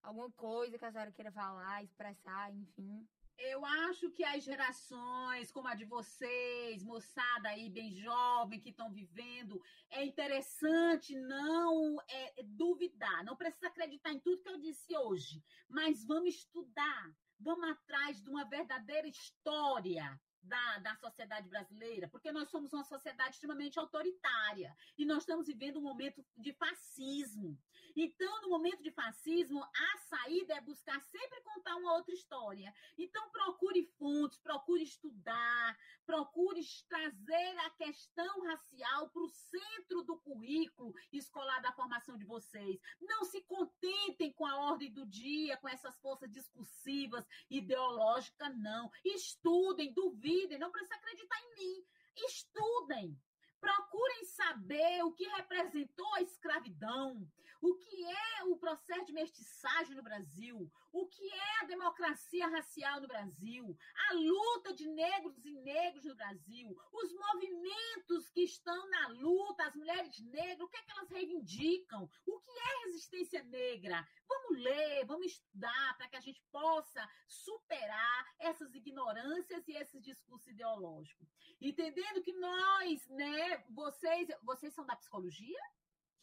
alguma 0.03 0.31
coisa 0.31 0.79
que 0.79 0.85
a 0.87 0.91
senhora 0.91 1.13
queira 1.13 1.31
falar, 1.31 1.85
expressar, 1.85 2.51
enfim? 2.55 3.07
Eu 3.43 3.65
acho 3.65 4.11
que 4.11 4.23
as 4.23 4.45
gerações 4.45 5.51
como 5.51 5.67
a 5.67 5.75
de 5.75 5.87
vocês, 5.87 6.83
moçada 6.83 7.49
aí 7.49 7.71
bem 7.71 7.91
jovem 7.91 8.61
que 8.61 8.69
estão 8.69 8.93
vivendo, 8.93 9.63
é 9.91 10.05
interessante 10.05 11.17
não 11.17 11.97
é, 12.07 12.43
duvidar, 12.43 13.25
não 13.25 13.37
precisa 13.37 13.69
acreditar 13.69 14.13
em 14.13 14.21
tudo 14.21 14.43
que 14.43 14.49
eu 14.49 14.59
disse 14.59 14.95
hoje, 14.95 15.43
mas 15.69 16.05
vamos 16.05 16.35
estudar, 16.35 17.15
vamos 17.39 17.71
atrás 17.71 18.23
de 18.23 18.29
uma 18.29 18.45
verdadeira 18.45 19.09
história, 19.09 20.21
da, 20.43 20.79
da 20.79 20.95
sociedade 20.97 21.49
brasileira, 21.49 22.09
porque 22.09 22.33
nós 22.33 22.49
somos 22.49 22.73
uma 22.73 22.85
sociedade 22.85 23.35
extremamente 23.35 23.79
autoritária 23.79 24.77
e 24.97 25.05
nós 25.05 25.19
estamos 25.19 25.47
vivendo 25.47 25.79
um 25.79 25.83
momento 25.83 26.25
de 26.37 26.53
fascismo. 26.53 27.59
Então, 27.97 28.43
no 28.43 28.51
momento 28.51 28.83
de 28.83 28.91
fascismo, 28.91 29.63
a 29.63 29.99
saída 29.99 30.55
é 30.55 30.61
buscar 30.61 31.01
sempre 31.01 31.41
contar 31.43 31.77
uma 31.77 31.95
outra 31.95 32.15
história. 32.15 32.73
Então, 32.97 33.31
procure 33.31 33.85
fontes, 33.99 34.39
procure 34.39 34.83
estudar, 34.83 35.77
procure 36.07 36.61
trazer 36.89 37.59
a 37.67 37.71
questão 37.71 38.45
racial 38.45 39.11
para 39.11 39.23
o 39.23 39.29
centro 39.29 40.03
do 40.05 40.19
currículo 40.19 40.95
escolar 41.13 41.61
da 41.61 41.73
formação 41.73 42.17
de 42.17 42.25
vocês. 42.25 42.81
Não 43.01 43.25
se 43.25 43.43
contentem 43.43 44.33
com 44.33 44.47
a 44.47 44.57
ordem 44.57 44.93
do 44.93 45.05
dia, 45.07 45.57
com 45.57 45.69
essas 45.69 45.99
forças 45.99 46.31
discursivas, 46.31 47.27
ideológicas, 47.49 48.57
não. 48.57 48.91
Estudem, 49.05 49.93
duvidem, 49.93 50.30
não 50.59 50.71
precisa 50.71 50.95
acreditar 50.95 51.39
em 51.41 51.55
mim. 51.55 51.87
Estudem, 52.17 53.19
procurem 53.61 54.25
saber 54.25 55.03
o 55.05 55.13
que 55.13 55.25
representou 55.29 56.15
a 56.15 56.23
escravidão, 56.23 57.27
o 57.61 57.75
que 57.75 58.05
é 58.05 58.45
o 58.45 58.57
processo 58.57 59.07
de 59.07 59.13
mestiçagem 59.13 59.95
no 59.95 60.03
Brasil, 60.03 60.71
o 60.93 61.07
que 61.07 61.31
é 61.31 61.61
a 61.61 61.67
democracia 61.67 62.47
racial 62.49 63.01
no 63.01 63.09
Brasil, 63.09 63.77
a 64.09 64.15
luta 64.15 64.73
de 64.73 64.89
negros 64.89 65.45
e 65.45 65.53
negros 65.53 66.05
no 66.05 66.15
Brasil, 66.15 66.77
os 66.93 67.13
movimentos 67.13 68.29
que 68.31 68.43
estão 68.43 68.89
na 68.89 69.09
luta, 69.09 69.65
as 69.65 69.75
mulheres 69.75 70.19
negras, 70.21 70.61
o 70.61 70.69
que 70.69 70.77
é 70.77 70.83
que 70.83 70.91
elas 70.91 71.11
reivindicam, 71.11 72.09
o 72.27 72.41
que 72.41 72.51
é 72.51 72.85
resistência 72.87 73.43
negra. 73.45 74.09
Vamos 74.27 74.59
ler, 74.59 75.05
vamos 75.07 75.27
estudar 75.27 75.97
para 75.97 76.09
que 76.09 76.17
a 76.17 76.21
gente 76.21 76.43
possa 76.51 77.09
superar 77.29 78.35
essas 78.39 78.75
ignorâncias 78.75 79.67
e 79.69 79.73
esses 79.73 80.03
discursos 80.03 80.49
ideológicos. 80.49 81.29
Entendendo 81.61 82.23
que 82.23 82.33
nós, 82.33 83.07
né, 83.09 83.65
vocês, 83.69 84.29
vocês 84.43 84.73
são 84.73 84.87
da 84.87 84.97
psicologia? 84.97 85.61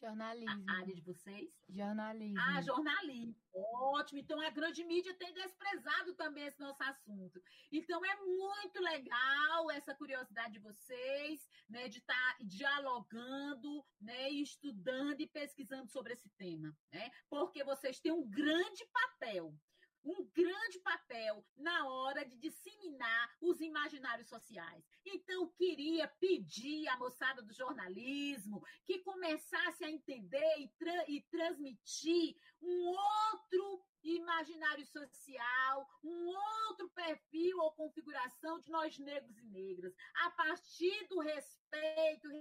Jornalismo. 0.02 0.64
A 0.70 0.74
área 0.74 0.94
de 0.94 1.02
vocês? 1.02 1.50
Jornalismo. 1.70 2.40
Ah, 2.40 2.62
jornalismo. 2.62 3.36
Ótimo. 3.54 4.20
Então 4.20 4.40
a 4.40 4.50
grande 4.50 4.84
mídia 4.84 5.14
tem 5.16 5.34
desprezado 5.34 6.14
também 6.14 6.46
esse 6.46 6.60
nosso 6.60 6.82
assunto. 6.84 7.42
Então 7.72 8.04
é 8.06 8.16
muito 8.16 8.80
legal 8.80 9.72
essa 9.72 9.96
curiosidade 9.96 10.54
de 10.54 10.60
vocês, 10.60 11.50
né, 11.68 11.88
de 11.88 11.98
estar 11.98 12.14
tá 12.14 12.38
dialogando, 12.42 13.84
né, 14.00 14.30
estudando 14.30 15.20
e 15.20 15.28
pesquisando 15.28 15.88
sobre 15.90 16.14
esse 16.14 16.30
tema, 16.38 16.76
né? 16.92 17.10
Porque 17.30 17.64
vocês 17.64 18.00
têm 18.00 18.12
um 18.12 18.28
grande 18.30 18.86
papel 18.94 19.54
um 20.04 20.26
grande 20.34 20.80
papel 20.80 21.46
na 21.56 21.88
hora 21.88 22.26
de 22.26 22.38
disseminar 22.38 23.36
os 23.42 23.60
imaginários 23.60 24.30
sociais. 24.30 24.84
Então, 25.06 25.50
queria 25.50 26.08
pedir 26.20 26.88
à 26.88 26.98
moçada 26.98 27.42
do 27.42 27.54
jornalismo 27.54 28.64
que 28.86 29.00
começasse 29.00 29.84
a 29.84 29.92
entender 29.92 30.60
e, 30.60 30.70
tra 30.78 31.10
e 31.10 31.22
transmitir 31.24 32.36
um 32.62 32.88
outro 32.88 33.86
imaginário 34.04 34.86
social, 34.86 35.90
um 36.04 36.28
outro 36.28 36.90
perfil 36.90 37.58
ou 37.60 37.72
configuração 37.74 38.60
de 38.60 38.70
nós 38.70 38.98
negros 38.98 39.38
e 39.38 39.46
negras, 39.46 39.94
a 40.16 40.32
partir 40.32 41.08
do 41.08 41.20
respeito 41.20 42.32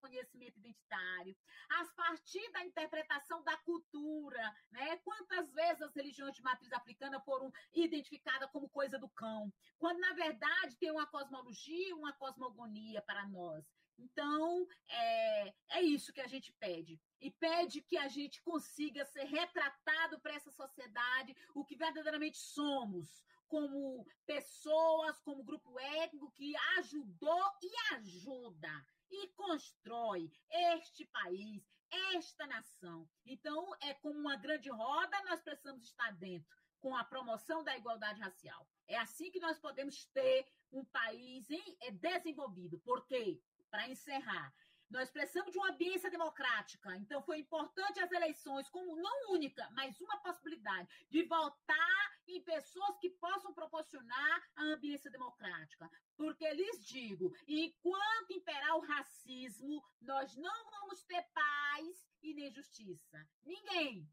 conhecimento 0.00 0.58
identitário, 0.58 1.36
a 1.68 1.84
partir 1.96 2.50
da 2.52 2.64
interpretação 2.64 3.42
da 3.44 3.56
cultura, 3.58 4.54
né? 4.70 4.96
Quantas 4.98 5.52
vezes 5.52 5.82
as 5.82 5.94
religiões 5.94 6.34
de 6.34 6.42
matriz 6.42 6.72
africana 6.72 7.20
foram 7.20 7.52
identificadas 7.72 8.50
como 8.50 8.68
coisa 8.68 8.98
do 8.98 9.08
cão, 9.08 9.52
quando 9.78 10.00
na 10.00 10.12
verdade 10.14 10.76
tem 10.78 10.90
uma 10.90 11.06
cosmologia, 11.06 11.94
uma 11.94 12.12
cosmogonia 12.14 13.02
para 13.02 13.26
nós. 13.28 13.64
Então, 13.98 14.66
é, 14.88 15.54
é 15.72 15.82
isso 15.82 16.12
que 16.12 16.22
a 16.22 16.26
gente 16.26 16.52
pede. 16.54 16.98
E 17.20 17.30
pede 17.30 17.82
que 17.82 17.98
a 17.98 18.08
gente 18.08 18.42
consiga 18.42 19.04
ser 19.04 19.24
retratado 19.24 20.18
para 20.20 20.34
essa 20.34 20.50
sociedade 20.50 21.36
o 21.54 21.64
que 21.64 21.76
verdadeiramente 21.76 22.38
somos, 22.38 23.22
como 23.50 24.06
pessoas, 24.24 25.20
como 25.20 25.44
grupo 25.44 25.78
étnico 25.78 26.30
que 26.30 26.54
ajudou 26.78 27.44
e 27.60 27.94
ajuda 27.96 28.86
e 29.10 29.26
constrói 29.34 30.30
este 30.48 31.04
país, 31.06 31.68
esta 32.14 32.46
nação. 32.46 33.10
Então, 33.26 33.74
é 33.82 33.92
como 33.94 34.16
uma 34.18 34.36
grande 34.36 34.70
roda, 34.70 35.20
nós 35.24 35.42
precisamos 35.42 35.82
estar 35.82 36.12
dentro 36.12 36.56
com 36.78 36.96
a 36.96 37.04
promoção 37.04 37.64
da 37.64 37.76
igualdade 37.76 38.20
racial. 38.20 38.66
É 38.86 38.96
assim 38.96 39.32
que 39.32 39.40
nós 39.40 39.58
podemos 39.58 40.04
ter 40.06 40.46
um 40.72 40.84
país 40.84 41.48
é, 41.82 41.90
desenvolvido. 41.90 42.78
Por 42.78 43.04
quê? 43.04 43.42
Para 43.68 43.88
encerrar, 43.88 44.54
nós 44.88 45.10
precisamos 45.10 45.52
de 45.52 45.58
uma 45.58 45.70
ambiência 45.70 46.10
democrática. 46.10 46.96
Então, 46.96 47.20
foi 47.22 47.38
importante 47.40 48.00
as 48.00 48.10
eleições, 48.12 48.68
como 48.68 48.96
não 48.96 49.32
única, 49.32 49.68
mas 49.72 50.00
uma 50.00 50.18
possibilidade 50.18 50.88
de 51.10 51.24
votar 51.24 52.19
em 52.36 52.42
pessoas 52.42 52.98
que 52.98 53.10
possam 53.10 53.52
proporcionar 53.52 54.50
a 54.56 54.62
ambiência 54.64 55.10
democrática. 55.10 55.90
Porque 56.16 56.48
lhes 56.52 56.84
digo, 56.84 57.34
enquanto 57.46 58.32
imperar 58.32 58.76
o 58.76 58.86
racismo, 58.86 59.82
nós 60.00 60.36
não 60.36 60.70
vamos 60.70 61.02
ter 61.04 61.22
paz 61.32 62.08
e 62.22 62.34
nem 62.34 62.50
justiça. 62.52 63.26
Ninguém. 63.42 64.08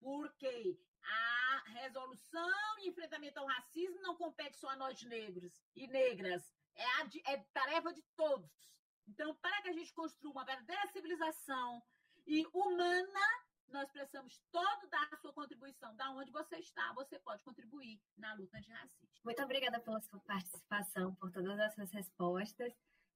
Porque 0.00 0.78
a 1.02 1.62
resolução 1.80 2.78
e 2.78 2.88
enfrentamento 2.88 3.38
ao 3.38 3.46
racismo 3.46 4.00
não 4.00 4.16
compete 4.16 4.56
só 4.56 4.70
a 4.70 4.76
nós 4.76 5.02
negros 5.02 5.52
e 5.74 5.86
negras. 5.86 6.54
É, 6.74 6.84
a, 6.84 7.32
é 7.32 7.44
tarefa 7.52 7.92
de 7.92 8.02
todos. 8.16 8.50
Então, 9.06 9.34
para 9.36 9.60
que 9.62 9.68
a 9.68 9.72
gente 9.72 9.92
construa 9.92 10.32
uma 10.32 10.44
verdadeira 10.44 10.86
civilização 10.88 11.82
e 12.26 12.46
humana, 12.52 13.20
nós 13.72 13.90
precisamos 13.90 14.40
todo 14.50 14.88
dar 14.90 15.08
a 15.12 15.16
sua 15.16 15.32
contribuição. 15.32 15.94
Da 15.96 16.10
onde 16.10 16.30
você 16.30 16.56
está, 16.56 16.92
você 16.94 17.18
pode 17.18 17.42
contribuir 17.42 18.00
na 18.16 18.34
luta 18.34 18.58
antirracista. 18.58 19.20
Muito 19.24 19.42
obrigada 19.42 19.80
pela 19.80 20.00
sua 20.00 20.20
participação, 20.20 21.14
por 21.14 21.30
todas 21.30 21.58
as 21.58 21.74
suas 21.74 21.90
respostas. 21.90 22.72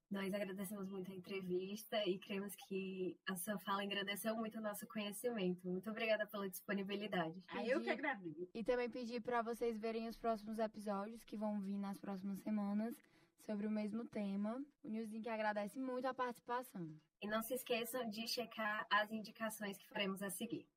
Nós 0.09 0.31
agradecemos 0.33 0.87
muito 0.89 1.11
a 1.11 1.15
entrevista 1.15 1.97
e 2.05 2.19
cremos 2.19 2.55
que 2.67 3.17
a 3.27 3.35
sua 3.35 3.57
fala 3.59 3.83
engrandeceu 3.83 4.35
muito 4.35 4.59
o 4.59 4.61
nosso 4.61 4.85
conhecimento. 4.87 5.67
Muito 5.67 5.89
obrigada 5.89 6.27
pela 6.27 6.47
disponibilidade. 6.47 7.43
Ah, 7.47 7.65
eu 7.65 7.81
que 7.81 7.89
agradeço. 7.89 8.47
E 8.53 8.63
também 8.63 8.89
pedir 8.89 9.21
para 9.21 9.41
vocês 9.41 9.79
verem 9.79 10.07
os 10.07 10.15
próximos 10.15 10.59
episódios 10.59 11.23
que 11.23 11.35
vão 11.35 11.59
vir 11.59 11.77
nas 11.77 11.97
próximas 11.97 12.39
semanas 12.41 12.95
sobre 13.45 13.67
o 13.67 13.71
mesmo 13.71 14.05
tema. 14.05 14.63
O 14.83 14.89
Newslink 14.89 15.29
agradece 15.29 15.79
muito 15.79 16.07
a 16.07 16.13
participação. 16.13 16.89
E 17.21 17.27
não 17.27 17.41
se 17.41 17.53
esqueçam 17.53 18.09
de 18.09 18.27
checar 18.27 18.85
as 18.89 19.11
indicações 19.11 19.77
que 19.77 19.87
faremos 19.87 20.21
a 20.21 20.29
seguir. 20.29 20.67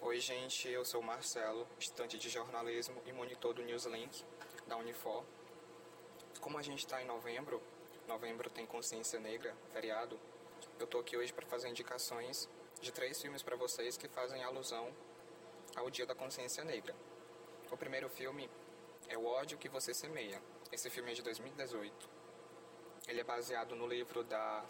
Oi, 0.00 0.20
gente, 0.20 0.68
eu 0.68 0.84
sou 0.84 1.00
o 1.00 1.04
Marcelo, 1.04 1.66
estudante 1.78 2.18
de 2.18 2.28
jornalismo 2.28 3.00
e 3.06 3.12
monitor 3.12 3.54
do 3.54 3.62
Newslink 3.62 4.24
da 4.66 4.76
Unifor. 4.76 5.24
Como 6.40 6.58
a 6.58 6.62
gente 6.62 6.80
está 6.80 7.02
em 7.02 7.06
novembro, 7.06 7.62
novembro 8.06 8.50
tem 8.50 8.66
Consciência 8.66 9.18
Negra, 9.18 9.56
feriado, 9.72 10.18
eu 10.78 10.84
estou 10.84 11.00
aqui 11.00 11.16
hoje 11.16 11.32
para 11.32 11.46
fazer 11.46 11.68
indicações 11.68 12.48
de 12.80 12.92
três 12.92 13.20
filmes 13.20 13.42
para 13.42 13.56
vocês 13.56 13.96
que 13.96 14.06
fazem 14.08 14.44
alusão 14.44 14.92
ao 15.74 15.90
Dia 15.90 16.06
da 16.06 16.14
Consciência 16.14 16.62
Negra. 16.62 16.94
O 17.70 17.76
primeiro 17.76 18.08
filme 18.08 18.48
é 19.08 19.16
O 19.16 19.24
Ódio 19.24 19.58
que 19.58 19.68
Você 19.68 19.94
Semeia, 19.94 20.40
esse 20.76 20.90
filme 20.90 21.10
é 21.10 21.14
de 21.14 21.22
2018. 21.22 22.10
Ele 23.08 23.20
é 23.20 23.24
baseado 23.24 23.74
no 23.74 23.86
livro 23.86 24.22
da 24.22 24.62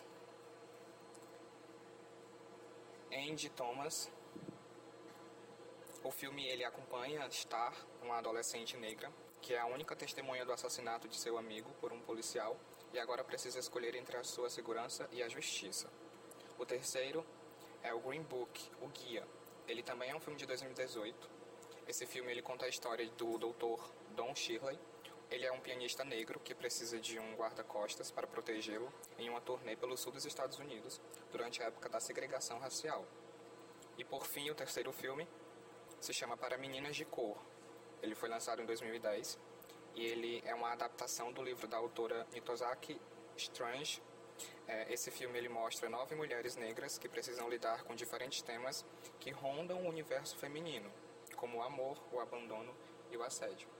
Andy 3.12 3.50
Thomas. 3.50 4.08
O 6.04 6.12
filme 6.12 6.46
ele 6.46 6.64
acompanha 6.64 7.28
Star, 7.32 7.74
uma 8.00 8.18
adolescente 8.18 8.76
negra, 8.76 9.12
que 9.42 9.52
é 9.52 9.58
a 9.58 9.66
única 9.66 9.96
testemunha 9.96 10.44
do 10.44 10.52
assassinato 10.52 11.08
de 11.08 11.16
seu 11.16 11.36
amigo 11.38 11.72
por 11.80 11.92
um 11.92 12.00
policial 12.00 12.56
e 12.92 13.00
agora 13.00 13.24
precisa 13.24 13.58
escolher 13.58 13.96
entre 13.96 14.16
a 14.16 14.22
sua 14.22 14.48
segurança 14.48 15.08
e 15.10 15.24
a 15.24 15.28
justiça. 15.28 15.90
O 16.56 16.64
terceiro 16.64 17.26
é 17.82 17.92
o 17.92 17.98
Green 17.98 18.22
Book, 18.22 18.70
o 18.80 18.86
Guia. 18.90 19.26
Ele 19.66 19.82
também 19.82 20.10
é 20.10 20.14
um 20.14 20.20
filme 20.20 20.38
de 20.38 20.46
2018. 20.46 21.28
Esse 21.88 22.06
filme 22.06 22.30
ele 22.30 22.42
conta 22.42 22.64
a 22.64 22.68
história 22.68 23.04
do 23.10 23.38
Dr. 23.38 23.82
Don 24.14 24.32
Shirley, 24.36 24.78
ele 25.30 25.44
é 25.44 25.52
um 25.52 25.60
pianista 25.60 26.04
negro 26.04 26.38
que 26.38 26.54
precisa 26.54 27.00
de 27.00 27.18
um 27.18 27.34
guarda-costas 27.34 28.10
para 28.10 28.26
protegê-lo 28.26 28.92
em 29.18 29.28
uma 29.28 29.40
turnê 29.40 29.74
pelo 29.74 29.96
sul 29.96 30.12
dos 30.12 30.24
Estados 30.24 30.58
Unidos 30.58 31.00
durante 31.32 31.62
a 31.62 31.66
época 31.66 31.88
da 31.88 31.98
segregação 31.98 32.58
racial. 32.58 33.04
E 33.98 34.04
por 34.04 34.26
fim, 34.26 34.50
o 34.50 34.54
terceiro 34.54 34.92
filme 34.92 35.26
se 36.00 36.12
chama 36.12 36.36
Para 36.36 36.56
Meninas 36.56 36.94
de 36.94 37.04
Cor. 37.04 37.36
Ele 38.02 38.14
foi 38.14 38.28
lançado 38.28 38.62
em 38.62 38.66
2010 38.66 39.38
e 39.96 40.04
ele 40.04 40.42
é 40.44 40.54
uma 40.54 40.72
adaptação 40.72 41.32
do 41.32 41.42
livro 41.42 41.66
da 41.66 41.76
autora 41.76 42.26
Mitozaki 42.32 43.00
Strange. 43.36 44.02
É, 44.68 44.92
esse 44.92 45.10
filme 45.10 45.38
ele 45.38 45.48
mostra 45.48 45.88
nove 45.88 46.14
mulheres 46.14 46.54
negras 46.56 46.98
que 46.98 47.08
precisam 47.08 47.48
lidar 47.48 47.82
com 47.84 47.94
diferentes 47.94 48.42
temas 48.42 48.84
que 49.18 49.30
rondam 49.30 49.82
o 49.84 49.88
universo 49.88 50.36
feminino, 50.36 50.92
como 51.34 51.58
o 51.58 51.62
amor, 51.62 51.98
o 52.12 52.20
abandono 52.20 52.76
e 53.10 53.16
o 53.16 53.22
assédio. 53.22 53.75